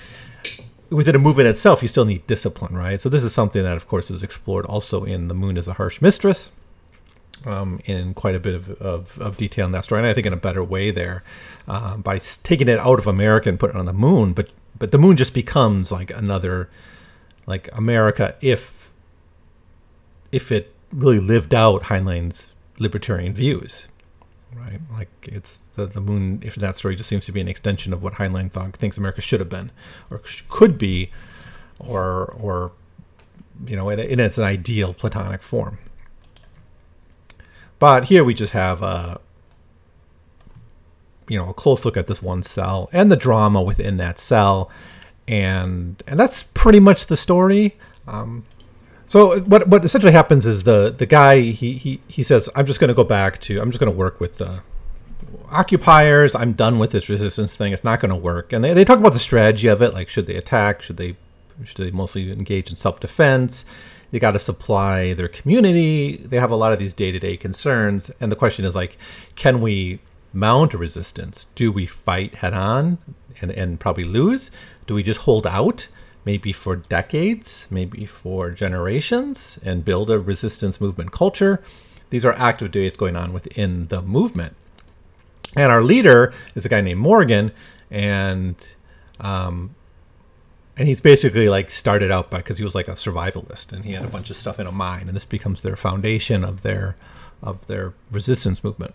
Within 0.89 1.15
a 1.15 1.19
movement 1.19 1.47
itself, 1.47 1.81
you 1.81 1.87
still 1.87 2.03
need 2.03 2.25
discipline, 2.27 2.75
right? 2.75 2.99
So 2.99 3.07
this 3.07 3.23
is 3.23 3.31
something 3.31 3.63
that, 3.63 3.77
of 3.77 3.87
course, 3.87 4.11
is 4.11 4.23
explored 4.23 4.65
also 4.65 5.03
in 5.03 5.27
"The 5.27 5.35
Moon 5.35 5.55
is 5.55 5.67
a 5.67 5.73
Harsh 5.73 6.01
Mistress," 6.01 6.51
um, 7.45 7.79
in 7.85 8.13
quite 8.13 8.35
a 8.35 8.39
bit 8.39 8.55
of, 8.55 8.71
of, 8.81 9.17
of, 9.21 9.37
detail 9.37 9.67
in 9.67 9.71
that 9.71 9.85
story, 9.85 10.01
and 10.01 10.07
I 10.09 10.13
think 10.13 10.25
in 10.25 10.33
a 10.33 10.37
better 10.37 10.63
way 10.63 10.91
there 10.91 11.23
uh, 11.67 11.95
by 11.95 12.17
taking 12.17 12.67
it 12.67 12.79
out 12.79 12.99
of 12.99 13.07
America 13.07 13.47
and 13.47 13.59
putting 13.59 13.77
it 13.77 13.79
on 13.79 13.85
the 13.85 13.93
moon. 13.93 14.33
But 14.33 14.49
but 14.77 14.91
the 14.91 14.97
moon 14.97 15.15
just 15.15 15.33
becomes 15.33 15.91
like 15.91 16.09
another 16.09 16.69
like 17.45 17.69
America 17.71 18.35
if 18.41 18.80
if 20.31 20.51
it 20.51 20.73
really 20.91 21.19
lived 21.19 21.53
out 21.53 21.83
Heinlein's 21.83 22.51
libertarian 22.79 23.33
views, 23.33 23.87
right? 24.55 24.79
Like 24.91 25.09
it's 25.23 25.57
the, 25.75 25.85
the 25.85 26.01
moon. 26.01 26.41
If 26.43 26.55
that 26.55 26.77
story 26.77 26.95
just 26.95 27.09
seems 27.09 27.25
to 27.25 27.31
be 27.31 27.41
an 27.41 27.47
extension 27.47 27.93
of 27.93 28.03
what 28.03 28.13
Heinlein 28.13 28.51
thought 28.51 28.75
thinks 28.75 28.97
America 28.97 29.21
should 29.21 29.39
have 29.39 29.49
been, 29.49 29.71
or 30.09 30.21
could 30.49 30.77
be, 30.77 31.11
or 31.79 32.25
or 32.39 32.71
you 33.65 33.75
know, 33.75 33.89
in, 33.89 34.19
its 34.19 34.39
ideal 34.39 34.93
Platonic 34.93 35.43
form. 35.43 35.77
But 37.79 38.05
here 38.05 38.23
we 38.23 38.33
just 38.33 38.53
have 38.53 38.81
a 38.81 39.19
you 41.27 41.37
know 41.37 41.49
a 41.49 41.53
close 41.53 41.85
look 41.85 41.97
at 41.97 42.07
this 42.07 42.21
one 42.21 42.43
cell 42.43 42.89
and 42.91 43.11
the 43.11 43.15
drama 43.15 43.61
within 43.61 43.97
that 43.97 44.19
cell, 44.19 44.69
and 45.27 46.01
and 46.07 46.19
that's 46.19 46.43
pretty 46.43 46.79
much 46.79 47.07
the 47.07 47.17
story. 47.17 47.77
Um, 48.07 48.43
so 49.11 49.41
what 49.41 49.67
what 49.67 49.83
essentially 49.83 50.13
happens 50.13 50.45
is 50.45 50.63
the 50.63 50.95
the 50.97 51.05
guy 51.05 51.41
he 51.41 51.73
he 51.73 51.99
he 52.07 52.23
says 52.23 52.49
I'm 52.55 52.65
just 52.65 52.79
going 52.79 52.87
to 52.87 52.93
go 52.93 53.03
back 53.03 53.41
to 53.41 53.59
I'm 53.59 53.69
just 53.69 53.77
going 53.77 53.91
to 53.91 53.97
work 53.97 54.21
with 54.21 54.37
the 54.37 54.61
occupiers. 55.49 56.33
I'm 56.33 56.53
done 56.53 56.79
with 56.79 56.91
this 56.91 57.09
resistance 57.09 57.53
thing. 57.53 57.73
It's 57.73 57.83
not 57.83 57.99
going 57.99 58.11
to 58.11 58.15
work. 58.15 58.53
And 58.53 58.63
they, 58.63 58.73
they 58.73 58.85
talk 58.85 58.99
about 58.99 59.11
the 59.11 59.19
strategy 59.19 59.67
of 59.67 59.81
it, 59.81 59.93
like 59.93 60.07
should 60.07 60.27
they 60.27 60.35
attack? 60.35 60.81
Should 60.81 60.95
they 60.95 61.17
should 61.65 61.75
they 61.75 61.91
mostly 61.91 62.31
engage 62.31 62.69
in 62.69 62.77
self 62.77 63.01
defense? 63.01 63.65
They 64.11 64.19
got 64.19 64.31
to 64.31 64.39
supply 64.39 65.13
their 65.13 65.27
community. 65.27 66.15
They 66.15 66.39
have 66.39 66.49
a 66.49 66.55
lot 66.55 66.71
of 66.71 66.79
these 66.79 66.93
day 66.93 67.11
to 67.11 67.19
day 67.19 67.35
concerns, 67.35 68.11
and 68.21 68.31
the 68.31 68.37
question 68.37 68.63
is 68.63 68.75
like, 68.75 68.97
can 69.35 69.59
we 69.59 69.99
mount 70.31 70.73
a 70.73 70.77
resistance? 70.77 71.47
Do 71.53 71.69
we 71.69 71.85
fight 71.85 72.35
head 72.35 72.53
on 72.53 72.97
and 73.41 73.51
and 73.51 73.77
probably 73.77 74.05
lose? 74.05 74.51
Do 74.87 74.93
we 74.93 75.03
just 75.03 75.19
hold 75.21 75.45
out? 75.45 75.89
Maybe 76.25 76.53
for 76.53 76.75
decades, 76.75 77.67
maybe 77.69 78.05
for 78.05 78.51
generations, 78.51 79.59
and 79.63 79.83
build 79.83 80.11
a 80.11 80.19
resistance 80.19 80.79
movement 80.79 81.11
culture 81.11 81.61
These 82.11 82.25
are 82.25 82.33
active 82.33 82.71
debates 82.71 82.97
going 82.97 83.15
on 83.15 83.33
within 83.33 83.87
the 83.87 84.01
movement. 84.01 84.55
And 85.55 85.71
our 85.71 85.81
leader 85.81 86.33
is 86.55 86.65
a 86.65 86.69
guy 86.69 86.81
named 86.81 86.99
Morgan, 86.99 87.51
and 87.89 88.55
um, 89.19 89.75
and 90.77 90.87
he's 90.87 91.01
basically 91.01 91.49
like 91.49 91.71
started 91.71 92.11
out 92.11 92.29
by 92.29 92.37
because 92.37 92.57
he 92.57 92.63
was 92.63 92.75
like 92.75 92.87
a 92.87 92.93
survivalist, 92.93 93.71
and 93.73 93.85
he 93.85 93.93
had 93.93 94.05
a 94.05 94.09
bunch 94.09 94.29
of 94.29 94.35
stuff 94.35 94.59
in 94.59 94.67
a 94.67 94.71
mine, 94.71 95.07
and 95.07 95.15
this 95.15 95.25
becomes 95.25 95.61
their 95.61 95.75
foundation 95.75 96.43
of 96.43 96.61
their 96.61 96.95
of 97.41 97.65
their 97.67 97.93
resistance 98.11 98.63
movement. 98.63 98.93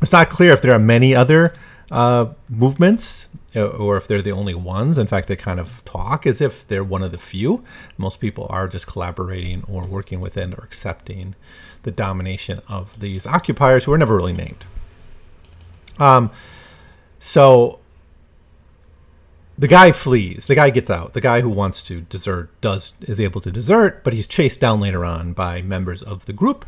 It's 0.00 0.12
not 0.12 0.30
clear 0.30 0.52
if 0.52 0.62
there 0.62 0.72
are 0.72 0.78
many 0.78 1.14
other 1.14 1.52
uh, 1.90 2.26
movements 2.48 3.28
or 3.56 3.96
if 3.96 4.06
they're 4.06 4.22
the 4.22 4.32
only 4.32 4.54
ones. 4.54 4.98
In 4.98 5.06
fact, 5.06 5.28
they 5.28 5.36
kind 5.36 5.58
of 5.58 5.84
talk 5.84 6.26
as 6.26 6.40
if 6.40 6.66
they're 6.68 6.84
one 6.84 7.02
of 7.02 7.12
the 7.12 7.18
few. 7.18 7.64
Most 7.96 8.20
people 8.20 8.46
are 8.50 8.68
just 8.68 8.86
collaborating 8.86 9.64
or 9.68 9.84
working 9.84 10.20
within 10.20 10.52
or 10.54 10.62
accepting 10.64 11.34
the 11.82 11.90
domination 11.90 12.60
of 12.68 13.00
these 13.00 13.26
occupiers 13.26 13.84
who 13.84 13.92
are 13.92 13.98
never 13.98 14.16
really 14.16 14.32
named. 14.32 14.66
Um, 15.98 16.30
so 17.20 17.78
the 19.58 19.68
guy 19.68 19.92
flees. 19.92 20.46
The 20.46 20.54
guy 20.54 20.70
gets 20.70 20.90
out. 20.90 21.14
The 21.14 21.20
guy 21.20 21.40
who 21.40 21.48
wants 21.48 21.80
to 21.82 22.02
desert 22.02 22.50
does 22.60 22.92
is 23.00 23.18
able 23.18 23.40
to 23.40 23.50
desert, 23.50 24.04
but 24.04 24.12
he's 24.12 24.26
chased 24.26 24.60
down 24.60 24.80
later 24.80 25.04
on 25.04 25.32
by 25.32 25.62
members 25.62 26.02
of 26.02 26.26
the 26.26 26.32
group, 26.32 26.66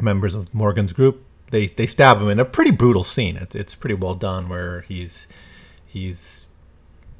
members 0.00 0.34
of 0.34 0.54
Morgan's 0.54 0.92
group, 0.92 1.24
they 1.50 1.66
they 1.66 1.86
stab 1.86 2.18
him 2.18 2.28
in 2.28 2.38
a 2.38 2.44
pretty 2.44 2.70
brutal 2.70 3.04
scene. 3.04 3.36
It's 3.36 3.54
it's 3.54 3.74
pretty 3.74 3.94
well 3.94 4.14
done 4.14 4.48
where 4.48 4.82
he's 4.82 5.26
he's 6.04 6.46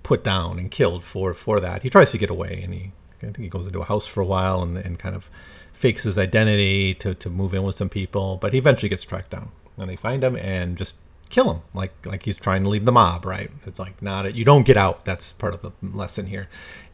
put 0.02 0.24
down 0.24 0.58
and 0.58 0.70
killed 0.70 1.04
for 1.04 1.34
for 1.34 1.60
that. 1.60 1.82
He 1.82 1.90
tries 1.90 2.10
to 2.12 2.18
get 2.18 2.30
away 2.30 2.60
and 2.62 2.72
he 2.72 2.92
I 3.18 3.26
think 3.26 3.38
he 3.38 3.48
goes 3.48 3.66
into 3.66 3.80
a 3.80 3.84
house 3.84 4.06
for 4.06 4.20
a 4.20 4.26
while 4.26 4.62
and, 4.62 4.76
and 4.76 4.98
kind 4.98 5.16
of 5.16 5.28
fakes 5.72 6.04
his 6.04 6.18
identity 6.18 6.94
to, 6.94 7.14
to 7.14 7.30
move 7.30 7.54
in 7.54 7.62
with 7.62 7.74
some 7.74 7.88
people, 7.88 8.36
but 8.40 8.52
he 8.52 8.58
eventually 8.58 8.88
gets 8.88 9.04
tracked 9.04 9.30
down. 9.30 9.50
And 9.76 9.88
they 9.88 9.96
find 9.96 10.24
him 10.24 10.36
and 10.36 10.76
just 10.76 10.94
kill 11.30 11.52
him 11.52 11.60
like 11.74 11.92
like 12.06 12.22
he's 12.22 12.36
trying 12.36 12.62
to 12.62 12.68
leave 12.68 12.84
the 12.84 12.92
mob, 12.92 13.24
right? 13.24 13.50
It's 13.66 13.78
like 13.78 14.00
not 14.02 14.26
a, 14.26 14.32
you 14.32 14.44
don't 14.44 14.66
get 14.66 14.76
out. 14.76 15.04
That's 15.04 15.32
part 15.32 15.54
of 15.54 15.62
the 15.62 15.72
lesson 15.82 16.26
here. 16.26 16.48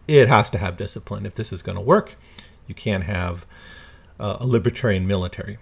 It 0.06 0.28
has 0.28 0.50
to 0.50 0.58
have 0.58 0.76
discipline 0.76 1.24
if 1.24 1.34
this 1.34 1.52
is 1.52 1.62
going 1.62 1.76
to 1.76 1.82
work. 1.82 2.16
You 2.66 2.74
can't 2.74 3.04
have 3.04 3.46
uh, 4.20 4.38
a 4.40 4.46
libertarian 4.46 5.06
military. 5.06 5.58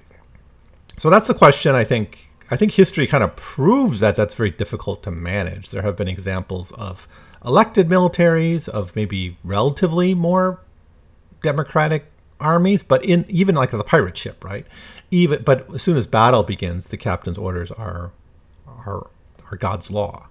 So 0.99 1.11
that's 1.11 1.29
the 1.29 1.35
question 1.35 1.75
I 1.75 1.85
think 1.85 2.29
I 2.53 2.57
think 2.57 2.73
history 2.73 3.07
kind 3.07 3.25
of 3.25 3.35
proves 3.35 4.01
that 4.01 4.15
that's 4.15 4.35
very 4.35 4.51
difficult 4.51 5.03
to 5.05 5.11
manage. 5.11 5.71
There 5.71 5.81
have 5.81 5.97
been 5.97 6.07
examples 6.07 6.71
of 6.73 7.09
elected 7.43 7.89
militaries 7.89 8.69
of 8.69 8.95
maybe 8.95 9.39
relatively 9.43 10.13
more 10.13 10.61
democratic 11.43 12.05
armies, 12.39 12.83
but 12.83 13.03
in 13.07 13.25
even 13.31 13.55
like 13.55 13.71
the 13.71 13.83
pirate 13.83 14.19
ship, 14.19 14.45
right? 14.45 14.67
Even 15.11 15.43
but 15.43 15.67
as 15.75 15.83
soon 15.83 15.97
as 15.97 16.07
battle 16.07 16.43
begins, 16.43 16.89
the 16.89 16.99
captain's 16.99 17.39
orders 17.39 17.71
are 17.71 18.11
are 18.67 19.07
are 19.51 19.57
God's 19.57 19.91
law. 19.91 20.27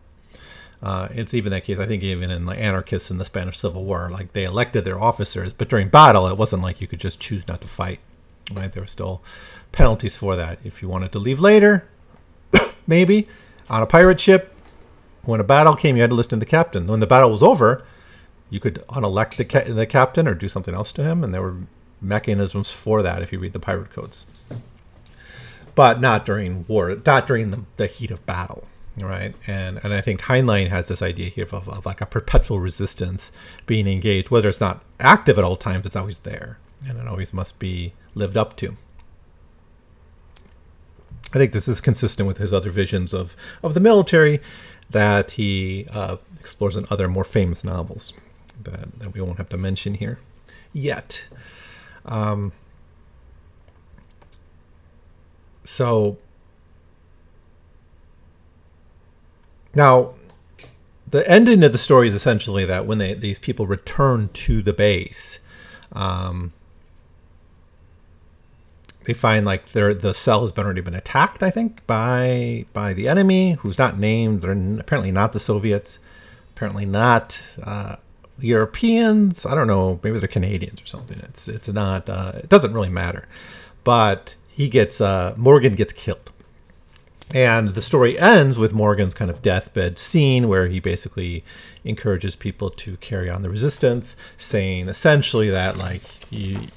Uh, 0.79 1.07
it's 1.09 1.33
even 1.33 1.51
that 1.51 1.63
case. 1.63 1.79
I 1.79 1.87
think 1.87 2.03
even 2.03 2.29
in 2.29 2.45
the 2.45 2.53
anarchists 2.53 3.09
in 3.09 3.17
the 3.17 3.25
Spanish 3.25 3.57
Civil 3.57 3.83
War, 3.83 4.11
like 4.11 4.33
they 4.33 4.43
elected 4.43 4.85
their 4.85 5.01
officers, 5.01 5.53
but 5.53 5.69
during 5.69 5.89
battle, 5.89 6.27
it 6.27 6.37
wasn't 6.37 6.61
like 6.61 6.81
you 6.81 6.87
could 6.87 6.99
just 6.99 7.19
choose 7.19 7.47
not 7.47 7.61
to 7.61 7.67
fight. 7.67 7.99
Right? 8.53 8.71
There 8.71 8.83
were 8.83 8.87
still 8.87 9.23
penalties 9.71 10.15
for 10.15 10.35
that. 10.35 10.59
If 10.63 10.83
you 10.83 10.87
wanted 10.87 11.11
to 11.13 11.19
leave 11.19 11.39
later, 11.39 11.87
maybe 12.87 13.27
on 13.69 13.81
a 13.81 13.87
pirate 13.87 14.19
ship, 14.19 14.53
when 15.23 15.39
a 15.39 15.43
battle 15.43 15.75
came, 15.75 15.95
you 15.95 16.01
had 16.01 16.09
to 16.09 16.15
listen 16.15 16.39
to 16.39 16.45
the 16.45 16.49
captain. 16.49 16.87
When 16.87 16.99
the 16.99 17.07
battle 17.07 17.31
was 17.31 17.43
over, 17.43 17.83
you 18.49 18.59
could 18.59 18.83
unelect 18.89 19.37
the, 19.37 19.45
ca- 19.45 19.71
the 19.71 19.85
captain 19.85 20.27
or 20.27 20.33
do 20.33 20.49
something 20.49 20.73
else 20.73 20.91
to 20.93 21.03
him, 21.03 21.23
and 21.23 21.33
there 21.33 21.41
were 21.41 21.57
mechanisms 22.01 22.71
for 22.71 23.01
that 23.01 23.21
if 23.21 23.31
you 23.31 23.39
read 23.39 23.53
the 23.53 23.59
pirate 23.59 23.91
codes. 23.91 24.25
But 25.75 26.01
not 26.01 26.25
during 26.25 26.65
war, 26.67 26.97
not 27.05 27.27
during 27.27 27.51
the, 27.51 27.61
the 27.77 27.87
heat 27.87 28.11
of 28.11 28.25
battle, 28.25 28.67
right? 28.97 29.33
And 29.47 29.79
and 29.83 29.93
I 29.93 30.01
think 30.01 30.21
Heinlein 30.21 30.67
has 30.67 30.87
this 30.87 31.01
idea 31.01 31.29
here 31.29 31.47
of, 31.49 31.69
of 31.69 31.85
like 31.85 32.01
a 32.01 32.05
perpetual 32.05 32.59
resistance 32.59 33.31
being 33.65 33.87
engaged, 33.87 34.31
whether 34.31 34.49
it's 34.49 34.59
not 34.59 34.83
active 34.99 35.37
at 35.37 35.45
all 35.45 35.55
times, 35.55 35.85
it's 35.85 35.95
always 35.95 36.17
there, 36.19 36.59
and 36.85 36.99
it 36.99 37.07
always 37.07 37.33
must 37.33 37.57
be 37.57 37.93
lived 38.15 38.35
up 38.35 38.57
to. 38.57 38.75
I 41.33 41.37
think 41.37 41.53
this 41.53 41.67
is 41.67 41.79
consistent 41.79 42.27
with 42.27 42.37
his 42.37 42.51
other 42.51 42.71
visions 42.71 43.13
of, 43.13 43.35
of 43.63 43.73
the 43.73 43.79
military 43.79 44.41
that 44.89 45.31
he 45.31 45.87
uh, 45.91 46.17
explores 46.39 46.75
in 46.75 46.85
other 46.89 47.07
more 47.07 47.23
famous 47.23 47.63
novels 47.63 48.13
that, 48.63 48.99
that 48.99 49.13
we 49.13 49.21
won't 49.21 49.37
have 49.37 49.49
to 49.49 49.57
mention 49.57 49.95
here 49.95 50.19
yet. 50.73 51.25
Um, 52.05 52.51
so 55.63 56.17
now 59.73 60.15
the 61.09 61.29
ending 61.29 61.63
of 61.63 61.71
the 61.71 61.77
story 61.77 62.07
is 62.07 62.15
essentially 62.15 62.65
that 62.65 62.85
when 62.85 62.97
they, 62.97 63.13
these 63.13 63.39
people 63.39 63.67
return 63.67 64.29
to 64.33 64.61
the 64.61 64.73
base, 64.73 65.39
um, 65.91 66.53
they 69.05 69.13
find 69.13 69.45
like 69.45 69.71
their 69.71 69.93
the 69.93 70.13
cell 70.13 70.41
has 70.41 70.51
been 70.51 70.65
already 70.65 70.81
been 70.81 70.95
attacked. 70.95 71.41
I 71.41 71.49
think 71.49 71.85
by 71.87 72.65
by 72.73 72.93
the 72.93 73.07
enemy, 73.07 73.53
who's 73.53 73.77
not 73.77 73.97
named. 73.97 74.41
They're 74.41 74.51
apparently 74.79 75.11
not 75.11 75.33
the 75.33 75.39
Soviets. 75.39 75.99
Apparently 76.55 76.85
not 76.85 77.41
uh, 77.63 77.95
Europeans. 78.39 79.45
I 79.45 79.55
don't 79.55 79.67
know. 79.67 79.99
Maybe 80.03 80.19
they're 80.19 80.27
Canadians 80.27 80.81
or 80.81 80.85
something. 80.85 81.19
It's 81.19 81.47
it's 81.47 81.67
not. 81.67 82.09
Uh, 82.09 82.33
it 82.35 82.49
doesn't 82.49 82.73
really 82.73 82.89
matter. 82.89 83.27
But 83.83 84.35
he 84.47 84.69
gets 84.69 85.01
uh, 85.01 85.33
Morgan 85.37 85.73
gets 85.73 85.93
killed, 85.93 86.29
and 87.31 87.69
the 87.69 87.81
story 87.81 88.19
ends 88.19 88.59
with 88.59 88.73
Morgan's 88.73 89.15
kind 89.15 89.31
of 89.31 89.41
deathbed 89.41 89.97
scene 89.97 90.47
where 90.47 90.67
he 90.67 90.79
basically 90.79 91.43
encourages 91.83 92.35
people 92.35 92.69
to 92.69 92.97
carry 92.97 93.29
on 93.29 93.41
the 93.41 93.49
resistance, 93.49 94.15
saying 94.37 94.87
essentially 94.87 95.49
that 95.49 95.77
like 95.77 96.03
you 96.31 96.67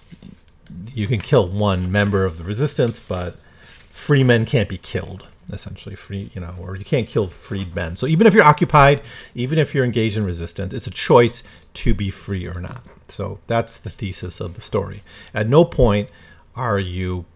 you 0.95 1.07
can 1.07 1.21
kill 1.21 1.49
one 1.49 1.90
member 1.90 2.25
of 2.25 2.38
the 2.38 2.45
resistance, 2.45 3.00
but 3.00 3.37
free 3.61 4.25
men 4.25 4.45
can't 4.45 4.69
be 4.69 4.78
killed. 4.78 5.26
Essentially, 5.52 5.95
free 5.95 6.31
you 6.35 6.40
know, 6.40 6.54
or 6.59 6.75
you 6.75 6.87
can't 6.87 7.07
kill 7.07 7.28
freed 7.28 7.75
men. 7.75 7.97
So 7.97 8.07
even 8.07 8.26
if 8.26 8.33
you're 8.33 8.45
occupied, 8.45 9.02
even 9.35 9.59
if 9.59 9.75
you're 9.75 9.85
engaged 9.85 10.16
in 10.16 10.25
resistance, 10.25 10.73
it's 10.73 10.87
a 10.87 10.90
choice 10.90 11.43
to 11.75 11.93
be 11.93 12.09
free 12.09 12.47
or 12.47 12.61
not. 12.61 12.83
So 13.09 13.40
that's 13.47 13.76
the 13.76 13.90
thesis 13.90 14.40
of 14.40 14.54
the 14.54 14.62
story. 14.62 15.02
At 15.35 15.49
no 15.49 15.66
point 15.66 16.09
are 16.57 16.78
you 16.78 17.26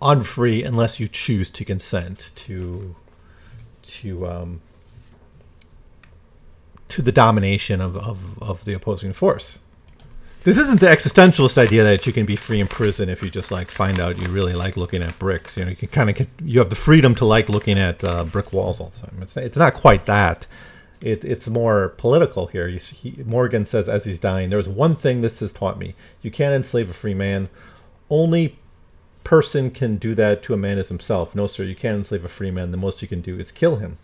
unfree 0.00 0.62
unless 0.62 1.00
you 1.00 1.08
choose 1.08 1.50
to 1.50 1.64
consent 1.64 2.30
to 2.36 2.94
to 3.82 4.26
um, 4.28 4.60
to 6.88 7.02
the 7.02 7.12
domination 7.12 7.80
of, 7.80 7.96
of, 7.96 8.40
of 8.42 8.64
the 8.64 8.74
opposing 8.74 9.12
force. 9.12 9.58
This 10.44 10.58
isn't 10.58 10.80
the 10.80 10.88
existentialist 10.88 11.56
idea 11.56 11.84
that 11.84 12.06
you 12.06 12.12
can 12.12 12.26
be 12.26 12.36
free 12.36 12.60
in 12.60 12.68
prison 12.68 13.08
if 13.08 13.22
you 13.22 13.30
just 13.30 13.50
like 13.50 13.70
find 13.70 13.98
out 13.98 14.18
you 14.18 14.28
really 14.28 14.52
like 14.52 14.76
looking 14.76 15.02
at 15.02 15.18
bricks. 15.18 15.56
You 15.56 15.64
know, 15.64 15.70
you 15.70 15.76
can 15.76 15.88
kind 15.88 16.10
of 16.10 16.26
you 16.42 16.58
have 16.58 16.68
the 16.68 16.76
freedom 16.76 17.14
to 17.14 17.24
like 17.24 17.48
looking 17.48 17.78
at 17.78 18.04
uh, 18.04 18.24
brick 18.24 18.52
walls 18.52 18.78
all 18.78 18.92
the 18.94 19.00
time. 19.00 19.22
It's 19.22 19.38
it's 19.38 19.56
not 19.56 19.72
quite 19.72 20.04
that. 20.04 20.46
It, 21.00 21.24
it's 21.24 21.48
more 21.48 21.90
political 21.96 22.46
here. 22.46 22.68
He, 22.68 23.22
Morgan 23.24 23.64
says 23.64 23.88
as 23.88 24.04
he's 24.04 24.20
dying, 24.20 24.50
"There's 24.50 24.68
one 24.68 24.96
thing 24.96 25.22
this 25.22 25.40
has 25.40 25.50
taught 25.50 25.78
me: 25.78 25.94
you 26.20 26.30
can't 26.30 26.54
enslave 26.54 26.90
a 26.90 26.94
free 26.94 27.14
man. 27.14 27.48
Only 28.10 28.58
person 29.24 29.70
can 29.70 29.96
do 29.96 30.14
that 30.14 30.42
to 30.42 30.52
a 30.52 30.58
man 30.58 30.76
is 30.76 30.88
himself. 30.88 31.34
No, 31.34 31.46
sir, 31.46 31.62
you 31.62 31.74
can't 31.74 31.96
enslave 31.96 32.22
a 32.22 32.28
free 32.28 32.50
man. 32.50 32.70
The 32.70 32.76
most 32.76 33.00
you 33.00 33.08
can 33.08 33.22
do 33.22 33.38
is 33.38 33.50
kill 33.50 33.76
him." 33.76 33.96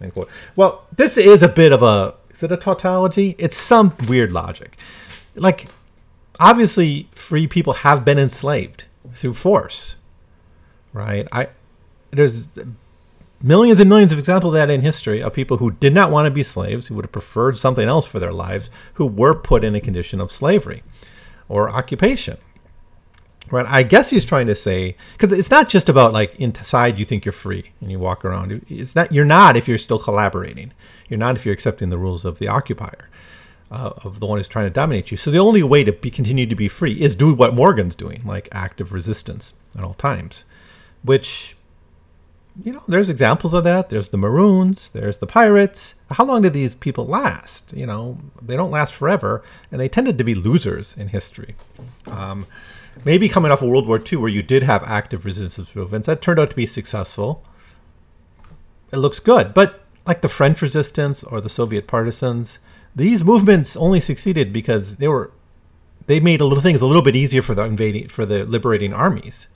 End 0.00 0.12
quote. 0.12 0.28
Well, 0.56 0.86
this 0.90 1.16
is 1.16 1.44
a 1.44 1.48
bit 1.48 1.70
of 1.70 1.84
a 1.84 2.14
is 2.30 2.42
it 2.42 2.50
a 2.50 2.56
tautology? 2.56 3.36
It's 3.38 3.56
some 3.56 3.94
weird 4.08 4.32
logic, 4.32 4.76
like 5.36 5.68
obviously 6.40 7.08
free 7.12 7.46
people 7.46 7.72
have 7.74 8.04
been 8.04 8.18
enslaved 8.18 8.84
through 9.14 9.34
force 9.34 9.96
right? 10.94 11.28
I 11.30 11.48
there's 12.12 12.44
millions 13.42 13.80
and 13.80 13.90
millions 13.90 14.12
of 14.12 14.18
examples 14.18 14.52
of 14.52 14.54
that 14.54 14.70
in 14.70 14.80
history 14.80 15.22
of 15.22 15.34
people 15.34 15.58
who 15.58 15.72
did 15.72 15.92
not 15.92 16.10
want 16.10 16.24
to 16.24 16.30
be 16.30 16.42
slaves 16.42 16.86
who 16.86 16.94
would 16.94 17.04
have 17.04 17.12
preferred 17.12 17.58
something 17.58 17.86
else 17.86 18.06
for 18.06 18.20
their 18.20 18.32
lives 18.32 18.70
who 18.94 19.04
were 19.04 19.34
put 19.34 19.64
in 19.64 19.74
a 19.74 19.80
condition 19.80 20.20
of 20.20 20.32
slavery 20.32 20.82
or 21.48 21.68
occupation 21.68 22.38
right? 23.50 23.66
I 23.68 23.82
guess 23.82 24.08
he's 24.08 24.24
trying 24.24 24.46
to 24.46 24.54
say 24.54 24.96
because 25.18 25.36
it's 25.36 25.50
not 25.50 25.68
just 25.68 25.90
about 25.90 26.14
like 26.14 26.34
inside 26.36 26.98
you 26.98 27.04
think 27.04 27.26
you're 27.26 27.32
free 27.32 27.72
and 27.80 27.90
you 27.90 27.98
walk 27.98 28.24
around. 28.24 28.64
It's 28.70 28.94
not 28.94 29.12
you're 29.12 29.26
not 29.26 29.56
if 29.56 29.68
you're 29.68 29.76
still 29.76 29.98
collaborating. 29.98 30.72
You're 31.08 31.18
not 31.18 31.36
if 31.36 31.44
you're 31.44 31.52
accepting 31.52 31.90
the 31.90 31.98
rules 31.98 32.24
of 32.24 32.38
the 32.38 32.48
occupier 32.48 33.10
uh, 33.74 33.92
of 34.04 34.20
the 34.20 34.26
one 34.26 34.38
who's 34.38 34.48
trying 34.48 34.66
to 34.66 34.70
dominate 34.70 35.10
you. 35.10 35.16
So 35.16 35.30
the 35.30 35.38
only 35.38 35.62
way 35.62 35.82
to 35.82 35.92
be, 35.92 36.10
continue 36.10 36.46
to 36.46 36.54
be 36.54 36.68
free 36.68 36.92
is 37.00 37.16
do 37.16 37.34
what 37.34 37.54
Morgan's 37.54 37.96
doing, 37.96 38.22
like 38.24 38.48
active 38.52 38.92
resistance 38.92 39.58
at 39.76 39.82
all 39.82 39.94
times, 39.94 40.44
which 41.02 41.56
you 42.62 42.72
know, 42.72 42.84
there's 42.86 43.10
examples 43.10 43.52
of 43.52 43.64
that. 43.64 43.90
There's 43.90 44.10
the 44.10 44.16
Maroons, 44.16 44.90
there's 44.90 45.18
the 45.18 45.26
Pirates. 45.26 45.96
How 46.12 46.24
long 46.24 46.42
did 46.42 46.52
these 46.52 46.76
people 46.76 47.04
last? 47.04 47.72
You 47.72 47.84
know, 47.84 48.18
they 48.40 48.56
don't 48.56 48.70
last 48.70 48.94
forever, 48.94 49.42
and 49.72 49.80
they 49.80 49.88
tended 49.88 50.18
to 50.18 50.24
be 50.24 50.36
losers 50.36 50.96
in 50.96 51.08
history. 51.08 51.56
Um, 52.06 52.46
maybe 53.04 53.28
coming 53.28 53.50
off 53.50 53.60
of 53.60 53.68
World 53.68 53.88
War 53.88 54.00
II, 54.00 54.18
where 54.18 54.30
you 54.30 54.42
did 54.42 54.62
have 54.62 54.84
active 54.84 55.24
resistance 55.24 55.74
movements, 55.74 56.06
that 56.06 56.22
turned 56.22 56.38
out 56.38 56.50
to 56.50 56.56
be 56.56 56.66
successful. 56.66 57.42
It 58.92 58.98
looks 58.98 59.18
good, 59.18 59.52
but 59.52 59.80
like 60.06 60.20
the 60.20 60.28
French 60.28 60.62
resistance 60.62 61.24
or 61.24 61.40
the 61.40 61.48
Soviet 61.48 61.88
partisans, 61.88 62.60
these 62.96 63.24
movements 63.24 63.76
only 63.76 64.00
succeeded 64.00 64.52
because 64.52 64.96
they 64.96 65.08
were 65.08 65.30
they 66.06 66.20
made 66.20 66.40
a 66.40 66.44
little 66.44 66.62
things 66.62 66.80
a 66.80 66.86
little 66.86 67.02
bit 67.02 67.16
easier 67.16 67.42
for 67.42 67.54
the 67.54 67.64
invading 67.64 68.08
for 68.08 68.26
the 68.26 68.44
liberating 68.44 68.92
armies. 68.92 69.48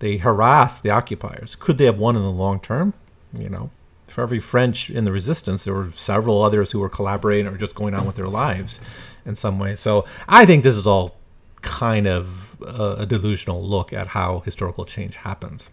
They 0.00 0.18
harassed 0.18 0.82
the 0.82 0.90
occupiers. 0.90 1.54
Could 1.54 1.78
they 1.78 1.86
have 1.86 1.98
won 1.98 2.16
in 2.16 2.22
the 2.22 2.30
long 2.30 2.60
term? 2.60 2.94
You 3.32 3.48
know, 3.48 3.70
for 4.06 4.22
every 4.22 4.40
French 4.40 4.90
in 4.90 5.04
the 5.04 5.12
resistance, 5.12 5.64
there 5.64 5.74
were 5.74 5.90
several 5.92 6.42
others 6.42 6.70
who 6.70 6.80
were 6.80 6.88
collaborating 6.88 7.46
or 7.46 7.56
just 7.56 7.74
going 7.74 7.94
on 7.94 8.06
with 8.06 8.16
their 8.16 8.28
lives 8.28 8.80
in 9.24 9.34
some 9.34 9.58
way. 9.58 9.74
So 9.74 10.04
I 10.28 10.44
think 10.46 10.62
this 10.62 10.76
is 10.76 10.86
all 10.86 11.16
kind 11.62 12.06
of 12.06 12.60
a, 12.60 12.96
a 13.00 13.06
delusional 13.06 13.62
look 13.62 13.92
at 13.92 14.08
how 14.08 14.40
historical 14.40 14.84
change 14.84 15.16
happens. 15.16 15.70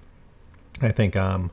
I 0.81 0.91
think, 0.91 1.15
um, 1.15 1.51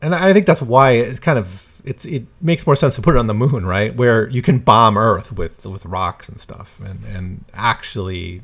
and 0.00 0.14
I 0.14 0.32
think 0.32 0.46
that's 0.46 0.62
why 0.62 0.92
it's 0.92 1.18
kind 1.18 1.38
of 1.38 1.65
it's 1.86 2.04
it 2.04 2.26
makes 2.40 2.66
more 2.66 2.76
sense 2.76 2.96
to 2.96 3.02
put 3.02 3.14
it 3.14 3.18
on 3.18 3.28
the 3.28 3.34
moon, 3.34 3.64
right? 3.64 3.94
Where 3.94 4.28
you 4.28 4.42
can 4.42 4.58
bomb 4.58 4.98
Earth 4.98 5.32
with 5.32 5.64
with 5.64 5.86
rocks 5.86 6.28
and 6.28 6.40
stuff, 6.40 6.78
and 6.84 7.04
and 7.04 7.44
actually 7.54 8.42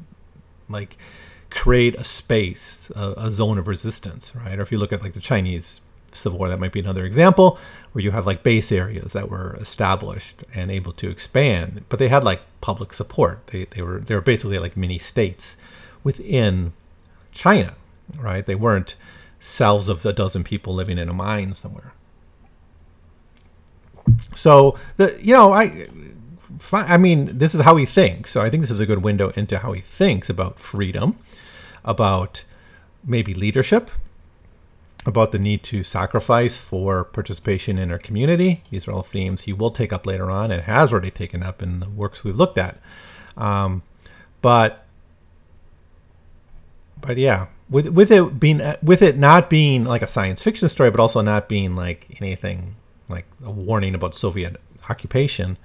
like 0.68 0.96
create 1.50 1.94
a 1.96 2.04
space, 2.04 2.90
a, 2.96 3.12
a, 3.18 3.30
zone 3.30 3.58
of 3.58 3.68
resistance, 3.68 4.34
right? 4.34 4.58
Or 4.58 4.62
if 4.62 4.72
you 4.72 4.78
look 4.78 4.90
at 4.90 5.02
like 5.02 5.12
the 5.12 5.20
Chinese 5.20 5.82
Civil 6.10 6.38
War, 6.38 6.48
that 6.48 6.58
might 6.58 6.72
be 6.72 6.80
another 6.80 7.04
example 7.04 7.58
where 7.92 8.02
you 8.02 8.10
have 8.12 8.26
like 8.26 8.42
base 8.42 8.72
areas 8.72 9.12
that 9.12 9.28
were 9.28 9.54
established 9.60 10.44
and 10.54 10.70
able 10.70 10.94
to 10.94 11.10
expand, 11.10 11.84
but 11.90 11.98
they 11.98 12.08
had 12.08 12.24
like 12.24 12.40
public 12.60 12.94
support. 12.94 13.46
They 13.48 13.64
they 13.66 13.82
were 13.82 13.98
they 14.00 14.14
were 14.14 14.20
basically 14.22 14.58
like 14.58 14.76
mini 14.76 14.98
states 14.98 15.56
within 16.04 16.72
China, 17.32 17.74
right? 18.16 18.46
They 18.46 18.54
weren't 18.54 18.94
cells 19.40 19.88
of 19.88 20.06
a 20.06 20.12
dozen 20.12 20.44
people 20.44 20.74
living 20.74 20.96
in 20.96 21.08
a 21.08 21.12
mine 21.12 21.54
somewhere. 21.54 21.92
So 24.34 24.78
the 24.96 25.18
you 25.20 25.32
know 25.32 25.52
I 25.52 25.86
I 26.72 26.96
mean 26.96 27.38
this 27.38 27.54
is 27.54 27.62
how 27.62 27.76
he 27.76 27.86
thinks. 27.86 28.30
So 28.30 28.40
I 28.40 28.50
think 28.50 28.62
this 28.62 28.70
is 28.70 28.80
a 28.80 28.86
good 28.86 29.02
window 29.02 29.30
into 29.30 29.58
how 29.58 29.72
he 29.72 29.80
thinks 29.80 30.28
about 30.28 30.58
freedom, 30.58 31.18
about 31.84 32.44
maybe 33.04 33.34
leadership, 33.34 33.90
about 35.04 35.32
the 35.32 35.38
need 35.38 35.62
to 35.64 35.82
sacrifice 35.84 36.56
for 36.56 37.04
participation 37.04 37.78
in 37.78 37.90
our 37.90 37.98
community. 37.98 38.62
These 38.70 38.86
are 38.86 38.92
all 38.92 39.02
themes 39.02 39.42
he 39.42 39.52
will 39.52 39.70
take 39.70 39.92
up 39.92 40.06
later 40.06 40.30
on 40.30 40.50
and 40.50 40.62
has 40.62 40.92
already 40.92 41.10
taken 41.10 41.42
up 41.42 41.62
in 41.62 41.80
the 41.80 41.88
works 41.88 42.24
we've 42.24 42.36
looked 42.36 42.58
at. 42.58 42.78
Um, 43.36 43.82
but 44.40 44.86
but 47.00 47.18
yeah, 47.18 47.46
with 47.68 47.88
with 47.88 48.10
it 48.10 48.38
being 48.38 48.60
with 48.82 49.02
it 49.02 49.16
not 49.18 49.50
being 49.50 49.84
like 49.84 50.02
a 50.02 50.06
science 50.06 50.42
fiction 50.42 50.68
story, 50.68 50.90
but 50.90 51.00
also 51.00 51.20
not 51.20 51.48
being 51.48 51.74
like 51.74 52.16
anything 52.20 52.76
like 53.12 53.26
a 53.44 53.50
warning 53.50 53.94
about 53.94 54.14
Soviet 54.14 54.56
occupation. 54.88 55.58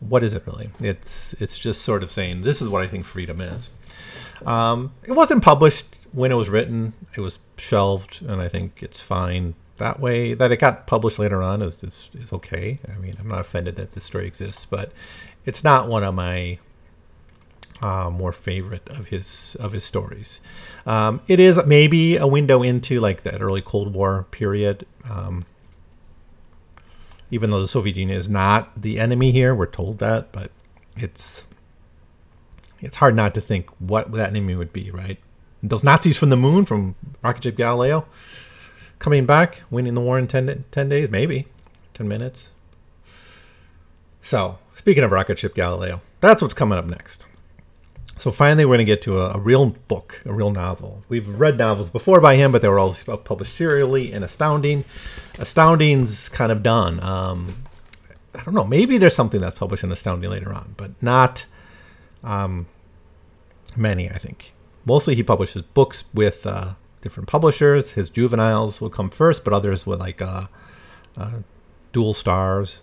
What 0.00 0.24
is 0.24 0.32
it 0.32 0.44
really? 0.46 0.70
It's 0.80 1.34
it's 1.34 1.58
just 1.58 1.82
sort 1.82 2.02
of 2.02 2.10
saying 2.10 2.42
this 2.42 2.62
is 2.62 2.68
what 2.68 2.82
I 2.82 2.86
think 2.86 3.04
freedom 3.04 3.40
is. 3.40 3.70
Um, 4.46 4.92
it 5.04 5.12
wasn't 5.12 5.42
published 5.42 6.06
when 6.12 6.32
it 6.32 6.36
was 6.36 6.48
written. 6.48 6.94
It 7.16 7.20
was 7.20 7.38
shelved, 7.56 8.22
and 8.22 8.40
I 8.40 8.48
think 8.48 8.82
it's 8.82 9.00
fine 9.00 9.54
that 9.78 10.00
way. 10.00 10.34
That 10.34 10.50
it 10.50 10.56
got 10.56 10.86
published 10.86 11.18
later 11.18 11.42
on 11.42 11.62
is, 11.62 11.82
is, 11.84 12.10
is 12.14 12.32
okay. 12.32 12.78
I 12.92 12.98
mean, 12.98 13.14
I'm 13.18 13.28
not 13.28 13.40
offended 13.40 13.76
that 13.76 13.92
this 13.92 14.04
story 14.04 14.26
exists, 14.26 14.66
but 14.66 14.92
it's 15.44 15.62
not 15.62 15.88
one 15.88 16.02
of 16.02 16.14
my 16.14 16.58
uh, 17.80 18.10
more 18.10 18.32
favorite 18.32 18.88
of 18.88 19.06
his 19.06 19.56
of 19.56 19.72
his 19.72 19.84
stories. 19.84 20.40
Um, 20.86 21.20
it 21.28 21.40
is 21.40 21.60
maybe 21.66 22.16
a 22.16 22.26
window 22.26 22.62
into 22.62 23.00
like 23.00 23.24
that 23.24 23.42
early 23.42 23.62
Cold 23.62 23.92
War 23.92 24.26
period. 24.30 24.86
Um, 25.08 25.44
even 27.32 27.50
though 27.50 27.60
the 27.60 27.66
Soviet 27.66 27.96
Union 27.96 28.16
is 28.16 28.28
not 28.28 28.80
the 28.80 29.00
enemy 29.00 29.32
here, 29.32 29.54
we're 29.54 29.66
told 29.66 29.98
that, 29.98 30.30
but 30.32 30.52
it's 30.96 31.44
it's 32.78 32.96
hard 32.96 33.16
not 33.16 33.32
to 33.34 33.40
think 33.40 33.70
what 33.80 34.12
that 34.12 34.28
enemy 34.28 34.54
would 34.54 34.72
be, 34.72 34.90
right? 34.90 35.18
Those 35.62 35.82
Nazis 35.82 36.18
from 36.18 36.28
the 36.28 36.36
moon, 36.36 36.66
from 36.66 36.94
rocket 37.22 37.44
ship 37.44 37.56
Galileo, 37.56 38.06
coming 38.98 39.24
back, 39.24 39.62
winning 39.70 39.94
the 39.94 40.00
war 40.00 40.18
in 40.18 40.26
10, 40.26 40.64
10 40.70 40.88
days, 40.88 41.08
maybe 41.08 41.46
10 41.94 42.06
minutes. 42.06 42.50
So, 44.20 44.58
speaking 44.74 45.02
of 45.02 45.10
rocket 45.10 45.38
ship 45.38 45.54
Galileo, 45.54 46.02
that's 46.20 46.42
what's 46.42 46.54
coming 46.54 46.78
up 46.78 46.84
next. 46.84 47.24
So 48.22 48.30
finally, 48.30 48.64
we're 48.64 48.76
going 48.76 48.86
to 48.86 48.92
get 48.92 49.02
to 49.02 49.18
a, 49.18 49.32
a, 49.32 49.38
real 49.40 49.70
book, 49.88 50.22
a 50.24 50.32
real 50.32 50.52
novel. 50.52 51.02
We've 51.08 51.28
read 51.28 51.58
novels 51.58 51.90
before 51.90 52.20
by 52.20 52.36
him, 52.36 52.52
but 52.52 52.62
they 52.62 52.68
were 52.68 52.78
all 52.78 52.94
published 52.94 53.52
serially 53.52 54.12
in 54.12 54.22
Astounding. 54.22 54.84
Astounding's 55.40 56.28
kind 56.28 56.52
of 56.52 56.62
done. 56.62 57.02
Um, 57.02 57.64
I 58.32 58.44
don't 58.44 58.54
know. 58.54 58.62
Maybe 58.62 58.96
there's 58.96 59.16
something 59.16 59.40
that's 59.40 59.58
published 59.58 59.82
in 59.82 59.90
Astounding 59.90 60.30
later 60.30 60.52
on, 60.52 60.74
but 60.76 60.92
not 61.02 61.46
um, 62.22 62.66
many. 63.76 64.08
I 64.08 64.18
think 64.18 64.52
mostly 64.84 65.16
he 65.16 65.24
publishes 65.24 65.62
books 65.62 66.04
with 66.14 66.46
uh, 66.46 66.74
different 67.00 67.28
publishers. 67.28 67.90
His 67.90 68.08
juveniles 68.08 68.80
will 68.80 68.90
come 68.90 69.10
first, 69.10 69.42
but 69.42 69.52
others 69.52 69.84
with 69.84 69.98
like 69.98 70.22
uh, 70.22 70.46
uh, 71.16 71.38
dual 71.92 72.14
stars. 72.14 72.82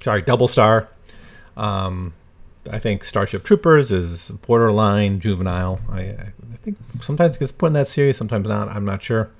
Sorry, 0.00 0.22
double 0.22 0.48
star. 0.48 0.88
Um, 1.54 2.14
I 2.70 2.78
think 2.78 3.04
Starship 3.04 3.44
Troopers 3.44 3.90
is 3.90 4.30
borderline 4.46 5.20
juvenile. 5.20 5.80
I, 5.90 6.00
I 6.00 6.32
think 6.62 6.76
sometimes 7.00 7.36
it 7.36 7.40
gets 7.40 7.52
put 7.52 7.68
in 7.68 7.72
that 7.74 7.88
series, 7.88 8.16
sometimes 8.16 8.48
not. 8.48 8.68
I'm 8.68 8.84
not 8.84 9.02
sure. 9.02 9.30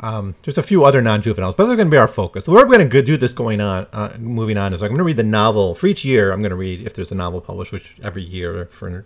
Um, 0.00 0.34
there's 0.42 0.56
a 0.56 0.62
few 0.62 0.84
other 0.84 1.02
non-juveniles, 1.02 1.54
but 1.56 1.66
they're 1.66 1.76
going 1.76 1.88
to 1.88 1.94
be 1.94 1.98
our 1.98 2.08
focus. 2.08 2.48
We're 2.48 2.64
going 2.64 2.88
to 2.88 3.02
do 3.02 3.16
this 3.18 3.32
going 3.32 3.60
on, 3.60 3.86
uh, 3.92 4.16
moving 4.18 4.56
on, 4.56 4.72
is 4.72 4.82
I'm 4.82 4.88
going 4.88 4.98
to 4.98 5.04
read 5.04 5.18
the 5.18 5.22
novel 5.22 5.74
for 5.74 5.86
each 5.86 6.04
year. 6.04 6.32
I'm 6.32 6.40
going 6.40 6.50
to 6.50 6.56
read 6.56 6.86
if 6.86 6.94
there's 6.94 7.12
a 7.12 7.14
novel 7.14 7.40
published, 7.42 7.70
which 7.70 7.96
every 8.02 8.22
year 8.22 8.66
for 8.72 9.04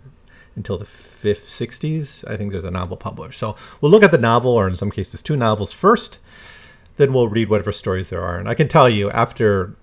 until 0.55 0.77
the 0.77 0.85
fifth, 0.85 1.49
60s, 1.49 2.25
I 2.29 2.37
think 2.37 2.53
there's 2.53 2.63
a 2.63 2.71
novel 2.71 2.95
published. 2.95 3.37
So 3.37 3.57
we'll 3.81 3.91
look 3.91 4.03
at 4.03 4.11
the 4.11 4.17
novel, 4.17 4.51
or 4.51 4.69
in 4.69 4.77
some 4.77 4.89
cases, 4.89 5.21
two 5.21 5.35
novels 5.35 5.73
first. 5.73 6.19
Then 6.95 7.11
we'll 7.11 7.27
read 7.27 7.49
whatever 7.49 7.73
stories 7.73 8.09
there 8.09 8.21
are. 8.21 8.39
And 8.39 8.47
I 8.47 8.53
can 8.53 8.69
tell 8.69 8.87
you, 8.87 9.11
after 9.11 9.75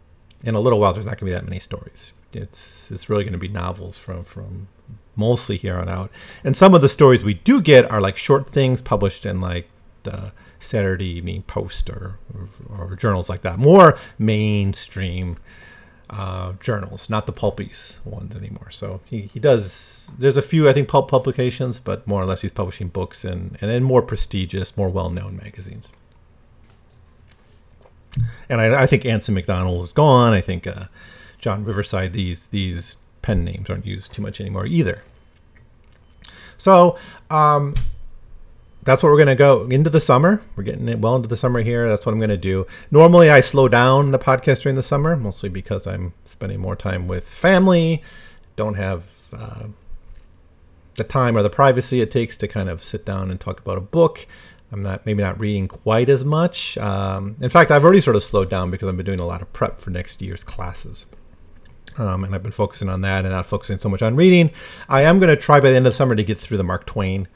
in 0.42 0.54
a 0.54 0.60
little 0.60 0.80
while, 0.80 0.94
there's 0.94 1.04
not 1.04 1.18
going 1.18 1.18
to 1.18 1.24
be 1.26 1.32
that 1.32 1.44
many 1.44 1.60
stories 1.60 2.14
it's 2.36 2.90
it's 2.90 3.08
really 3.08 3.24
going 3.24 3.32
to 3.32 3.38
be 3.38 3.48
novels 3.48 3.98
from 3.98 4.24
from 4.24 4.68
mostly 5.16 5.56
here 5.56 5.76
on 5.76 5.88
out. 5.88 6.10
And 6.42 6.56
some 6.56 6.74
of 6.74 6.80
the 6.80 6.88
stories 6.88 7.22
we 7.22 7.34
do 7.34 7.60
get 7.60 7.90
are 7.90 8.00
like 8.00 8.16
short 8.16 8.48
things 8.48 8.80
published 8.80 9.26
in 9.26 9.40
like 9.40 9.68
the 10.04 10.32
Saturday 10.58 11.06
Evening 11.06 11.42
Post 11.42 11.90
or, 11.90 12.18
or, 12.34 12.86
or 12.90 12.96
journals 12.96 13.28
like 13.28 13.42
that. 13.42 13.58
More 13.58 13.98
mainstream 14.18 15.36
uh, 16.08 16.52
journals, 16.60 17.08
not 17.08 17.26
the 17.26 17.32
pulpies 17.32 17.98
ones 18.04 18.36
anymore. 18.36 18.70
So 18.70 19.00
he, 19.04 19.22
he 19.22 19.40
does. 19.40 20.12
There's 20.18 20.36
a 20.36 20.42
few 20.42 20.68
I 20.68 20.72
think 20.72 20.88
pulp 20.88 21.10
publications, 21.10 21.78
but 21.78 22.06
more 22.06 22.22
or 22.22 22.26
less 22.26 22.42
he's 22.42 22.52
publishing 22.52 22.88
books 22.88 23.24
and 23.24 23.56
and 23.60 23.70
in 23.70 23.82
more 23.82 24.02
prestigious, 24.02 24.76
more 24.76 24.88
well 24.88 25.10
known 25.10 25.36
magazines. 25.36 25.88
And 28.48 28.60
I, 28.60 28.82
I 28.82 28.86
think 28.86 29.06
Anson 29.06 29.34
MacDonald 29.34 29.84
is 29.86 29.92
gone. 29.92 30.34
I 30.34 30.42
think 30.42 30.66
uh, 30.66 30.84
John 31.42 31.64
Riverside, 31.64 32.14
these 32.14 32.46
these 32.46 32.96
pen 33.20 33.44
names 33.44 33.68
aren't 33.68 33.84
used 33.84 34.14
too 34.14 34.22
much 34.22 34.40
anymore 34.40 34.64
either. 34.64 35.02
So 36.56 36.96
um, 37.28 37.74
that's 38.84 39.02
what 39.02 39.10
we're 39.10 39.18
gonna 39.18 39.34
go 39.34 39.64
into 39.64 39.90
the 39.90 40.00
summer. 40.00 40.40
We're 40.56 40.62
getting 40.62 41.00
well 41.00 41.16
into 41.16 41.28
the 41.28 41.36
summer 41.36 41.60
here. 41.60 41.88
That's 41.88 42.06
what 42.06 42.12
I'm 42.12 42.20
gonna 42.20 42.36
do. 42.36 42.66
Normally, 42.90 43.28
I 43.28 43.40
slow 43.40 43.68
down 43.68 44.12
the 44.12 44.18
podcast 44.18 44.62
during 44.62 44.76
the 44.76 44.82
summer, 44.82 45.16
mostly 45.16 45.48
because 45.48 45.86
I'm 45.86 46.14
spending 46.24 46.60
more 46.60 46.76
time 46.76 47.08
with 47.08 47.28
family. 47.28 48.02
Don't 48.54 48.74
have 48.74 49.04
uh, 49.32 49.66
the 50.94 51.04
time 51.04 51.36
or 51.36 51.42
the 51.42 51.50
privacy 51.50 52.00
it 52.00 52.12
takes 52.12 52.36
to 52.36 52.48
kind 52.48 52.68
of 52.68 52.84
sit 52.84 53.04
down 53.04 53.30
and 53.32 53.40
talk 53.40 53.58
about 53.58 53.78
a 53.78 53.82
book. 53.82 54.28
I'm 54.70 54.82
not 54.82 55.04
maybe 55.04 55.22
not 55.24 55.40
reading 55.40 55.66
quite 55.66 56.08
as 56.08 56.24
much. 56.24 56.78
Um, 56.78 57.34
in 57.40 57.50
fact, 57.50 57.72
I've 57.72 57.82
already 57.82 58.00
sort 58.00 58.14
of 58.14 58.22
slowed 58.22 58.48
down 58.48 58.70
because 58.70 58.88
I've 58.88 58.96
been 58.96 59.04
doing 59.04 59.20
a 59.20 59.26
lot 59.26 59.42
of 59.42 59.52
prep 59.52 59.80
for 59.80 59.90
next 59.90 60.22
year's 60.22 60.44
classes. 60.44 61.06
Um, 61.98 62.24
and 62.24 62.34
I've 62.34 62.42
been 62.42 62.52
focusing 62.52 62.88
on 62.88 63.02
that 63.02 63.24
and 63.24 63.34
not 63.34 63.46
focusing 63.46 63.78
so 63.78 63.88
much 63.88 64.02
on 64.02 64.16
reading. 64.16 64.50
I 64.88 65.02
am 65.02 65.18
going 65.18 65.34
to 65.34 65.40
try 65.40 65.60
by 65.60 65.70
the 65.70 65.76
end 65.76 65.86
of 65.86 65.92
the 65.92 65.96
summer 65.96 66.14
to 66.14 66.24
get 66.24 66.38
through 66.38 66.56
the 66.56 66.64
Mark 66.64 66.86
Twain 66.86 67.28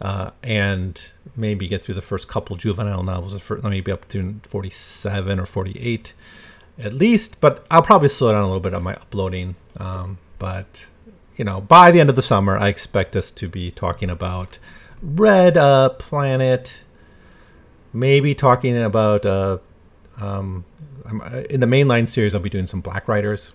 uh, 0.00 0.30
and 0.42 1.00
maybe 1.36 1.66
get 1.66 1.84
through 1.84 1.94
the 1.94 2.02
first 2.02 2.28
couple 2.28 2.56
juvenile 2.56 3.02
novels. 3.02 3.38
For, 3.40 3.56
maybe 3.62 3.90
up 3.90 4.08
to 4.08 4.40
47 4.44 5.40
or 5.40 5.46
48 5.46 6.12
at 6.78 6.92
least. 6.92 7.40
But 7.40 7.64
I'll 7.70 7.82
probably 7.82 8.08
slow 8.08 8.32
down 8.32 8.42
a 8.42 8.46
little 8.46 8.60
bit 8.60 8.74
on 8.74 8.82
my 8.82 8.94
uploading. 8.94 9.56
Um, 9.78 10.18
but, 10.38 10.86
you 11.36 11.44
know, 11.44 11.60
by 11.60 11.90
the 11.90 12.00
end 12.00 12.10
of 12.10 12.16
the 12.16 12.22
summer, 12.22 12.58
I 12.58 12.68
expect 12.68 13.16
us 13.16 13.30
to 13.32 13.48
be 13.48 13.70
talking 13.70 14.10
about 14.10 14.58
Red 15.02 15.56
uh, 15.56 15.90
Planet. 15.90 16.82
Maybe 17.92 18.34
talking 18.34 18.76
about 18.76 19.24
uh, 19.24 19.58
um, 20.18 20.64
uh, 21.06 21.44
in 21.48 21.60
the 21.60 21.66
mainline 21.66 22.08
series. 22.08 22.34
I'll 22.34 22.40
be 22.40 22.50
doing 22.50 22.66
some 22.66 22.80
Black 22.80 23.06
writers 23.06 23.52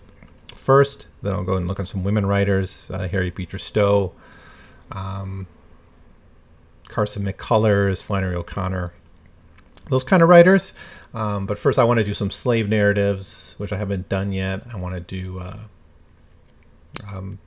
first. 0.70 1.08
Then 1.24 1.34
I'll 1.34 1.44
go 1.44 1.58
and 1.58 1.68
look 1.68 1.80
at 1.80 1.88
some 1.88 2.04
women 2.04 2.28
writers: 2.28 2.92
uh, 2.94 3.08
Harriet 3.08 3.34
Beecher 3.34 3.58
Stowe, 3.58 4.12
um, 4.92 5.48
Carson 6.88 7.26
McCullers, 7.26 8.04
Flannery 8.04 8.36
O'Connor, 8.36 8.94
those 9.90 10.04
kind 10.04 10.22
of 10.22 10.30
writers. 10.30 10.76
Um, 11.12 11.48
but 11.48 11.58
first, 11.58 11.80
I 11.80 11.84
want 11.86 11.98
to 11.98 12.04
do 12.04 12.14
some 12.14 12.30
slave 12.30 12.70
narratives, 12.70 13.56
which 13.58 13.74
I 13.74 13.78
haven't 13.78 14.10
done 14.10 14.32
yet. 14.32 14.62
I 14.72 14.78
want 14.78 14.94
to 14.94 15.02
do. 15.02 15.40
Uh, 15.40 15.58
um, 17.12 17.40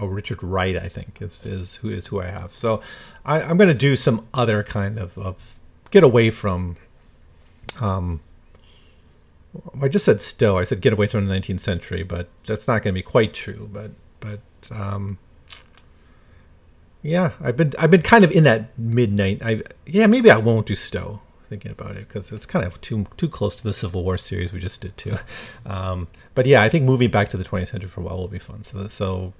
oh, 0.00 0.06
Richard 0.06 0.44
Wright, 0.44 0.76
I 0.76 0.88
think 0.88 1.20
is 1.20 1.44
is 1.44 1.74
who 1.76 1.90
is 1.90 2.06
who 2.06 2.20
I 2.20 2.28
have. 2.28 2.52
So 2.52 2.80
I, 3.24 3.40
am 3.40 3.56
going 3.56 3.66
to 3.66 3.74
do 3.74 3.96
some 3.96 4.28
other 4.32 4.62
kind 4.62 4.96
of, 4.96 5.18
of 5.18 5.56
get 5.90 6.04
away 6.04 6.30
from. 6.30 6.76
Um, 7.80 8.20
I 9.80 9.88
just 9.88 10.04
said 10.04 10.20
Stowe. 10.20 10.58
I 10.58 10.64
said 10.64 10.80
get 10.80 10.92
away 10.92 11.08
from 11.08 11.26
the 11.26 11.34
19th 11.34 11.60
century, 11.60 12.02
but 12.02 12.28
that's 12.46 12.68
not 12.68 12.82
going 12.82 12.94
to 12.94 12.98
be 12.98 13.02
quite 13.02 13.34
true. 13.34 13.68
But 13.72 13.92
but 14.20 14.40
um, 14.70 15.18
yeah, 17.02 17.32
I've 17.40 17.56
been 17.56 17.72
I've 17.78 17.90
been 17.90 18.02
kind 18.02 18.24
of 18.24 18.30
in 18.30 18.44
that 18.44 18.78
midnight. 18.78 19.40
I 19.44 19.62
yeah 19.86 20.06
maybe 20.06 20.30
I 20.30 20.38
won't 20.38 20.66
do 20.66 20.74
Stowe 20.74 21.20
thinking 21.48 21.72
about 21.72 21.96
it 21.96 22.06
because 22.06 22.30
it's 22.30 22.46
kind 22.46 22.64
of 22.64 22.80
too 22.80 23.06
too 23.16 23.28
close 23.28 23.56
to 23.56 23.64
the 23.64 23.74
Civil 23.74 24.04
War 24.04 24.16
series 24.16 24.52
we 24.52 24.60
just 24.60 24.80
did 24.80 24.96
too. 24.96 25.16
Um, 25.66 26.08
but 26.34 26.46
yeah, 26.46 26.62
I 26.62 26.68
think 26.68 26.84
moving 26.84 27.10
back 27.10 27.28
to 27.30 27.36
the 27.36 27.44
20th 27.44 27.68
century 27.68 27.88
for 27.88 28.00
a 28.00 28.04
while 28.04 28.18
will 28.18 28.28
be 28.28 28.38
fun. 28.38 28.62
So 28.62 28.88
so 28.88 29.32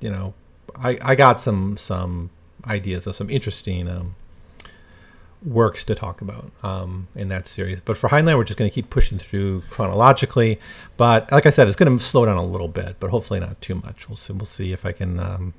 you 0.00 0.10
know, 0.10 0.34
I 0.76 0.98
I 1.02 1.14
got 1.14 1.40
some 1.40 1.76
some 1.76 2.30
ideas 2.66 3.06
of 3.06 3.16
some 3.16 3.30
interesting 3.30 3.88
um, 3.88 4.14
works 5.44 5.84
to 5.84 5.94
talk 5.94 6.20
about 6.20 6.50
um, 6.62 7.08
in 7.14 7.28
that 7.28 7.46
series. 7.46 7.80
But 7.80 7.96
for 7.96 8.08
Heinlein, 8.10 8.36
we're 8.36 8.44
just 8.44 8.58
going 8.58 8.70
to 8.70 8.74
keep 8.74 8.90
pushing 8.90 9.18
through 9.18 9.62
chronologically. 9.70 10.60
But 10.96 11.30
like 11.32 11.46
I 11.46 11.50
said, 11.50 11.66
it's 11.66 11.76
going 11.76 11.96
to 11.98 12.04
slow 12.04 12.26
down 12.26 12.36
a 12.36 12.44
little 12.44 12.68
bit, 12.68 12.96
but 13.00 13.10
hopefully 13.10 13.40
not 13.40 13.60
too 13.60 13.76
much. 13.76 14.08
We'll 14.08 14.16
see. 14.16 14.32
We'll 14.32 14.46
see 14.46 14.72
if 14.72 14.84
I 14.84 14.92
can, 14.92 15.18
um, 15.18 15.54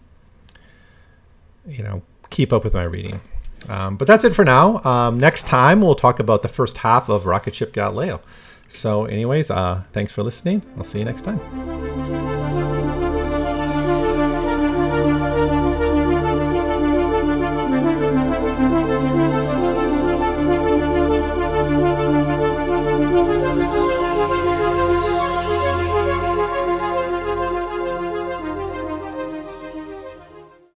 you 1.68 1.84
know, 1.84 2.04
keep 2.30 2.54
up 2.54 2.64
with 2.64 2.74
my 2.74 2.84
reading. 2.84 3.22
Um, 3.70 3.96
but 3.96 4.08
that's 4.08 4.24
it 4.24 4.34
for 4.34 4.46
now. 4.46 4.82
Um, 4.84 5.20
next 5.20 5.46
time, 5.46 5.82
we'll 5.82 5.96
talk 5.96 6.20
about 6.20 6.42
the 6.42 6.48
first 6.48 6.78
half 6.78 7.10
of 7.10 7.26
Rocket 7.26 7.56
Ship 7.56 7.72
Galileo. 7.72 8.22
So, 8.68 9.06
anyways, 9.06 9.52
uh, 9.52 9.84
thanks 9.94 10.14
for 10.14 10.24
listening. 10.24 10.64
I'll 10.78 10.84
see 10.84 11.00
you 11.00 11.06
next 11.06 11.24
time. 11.24 12.31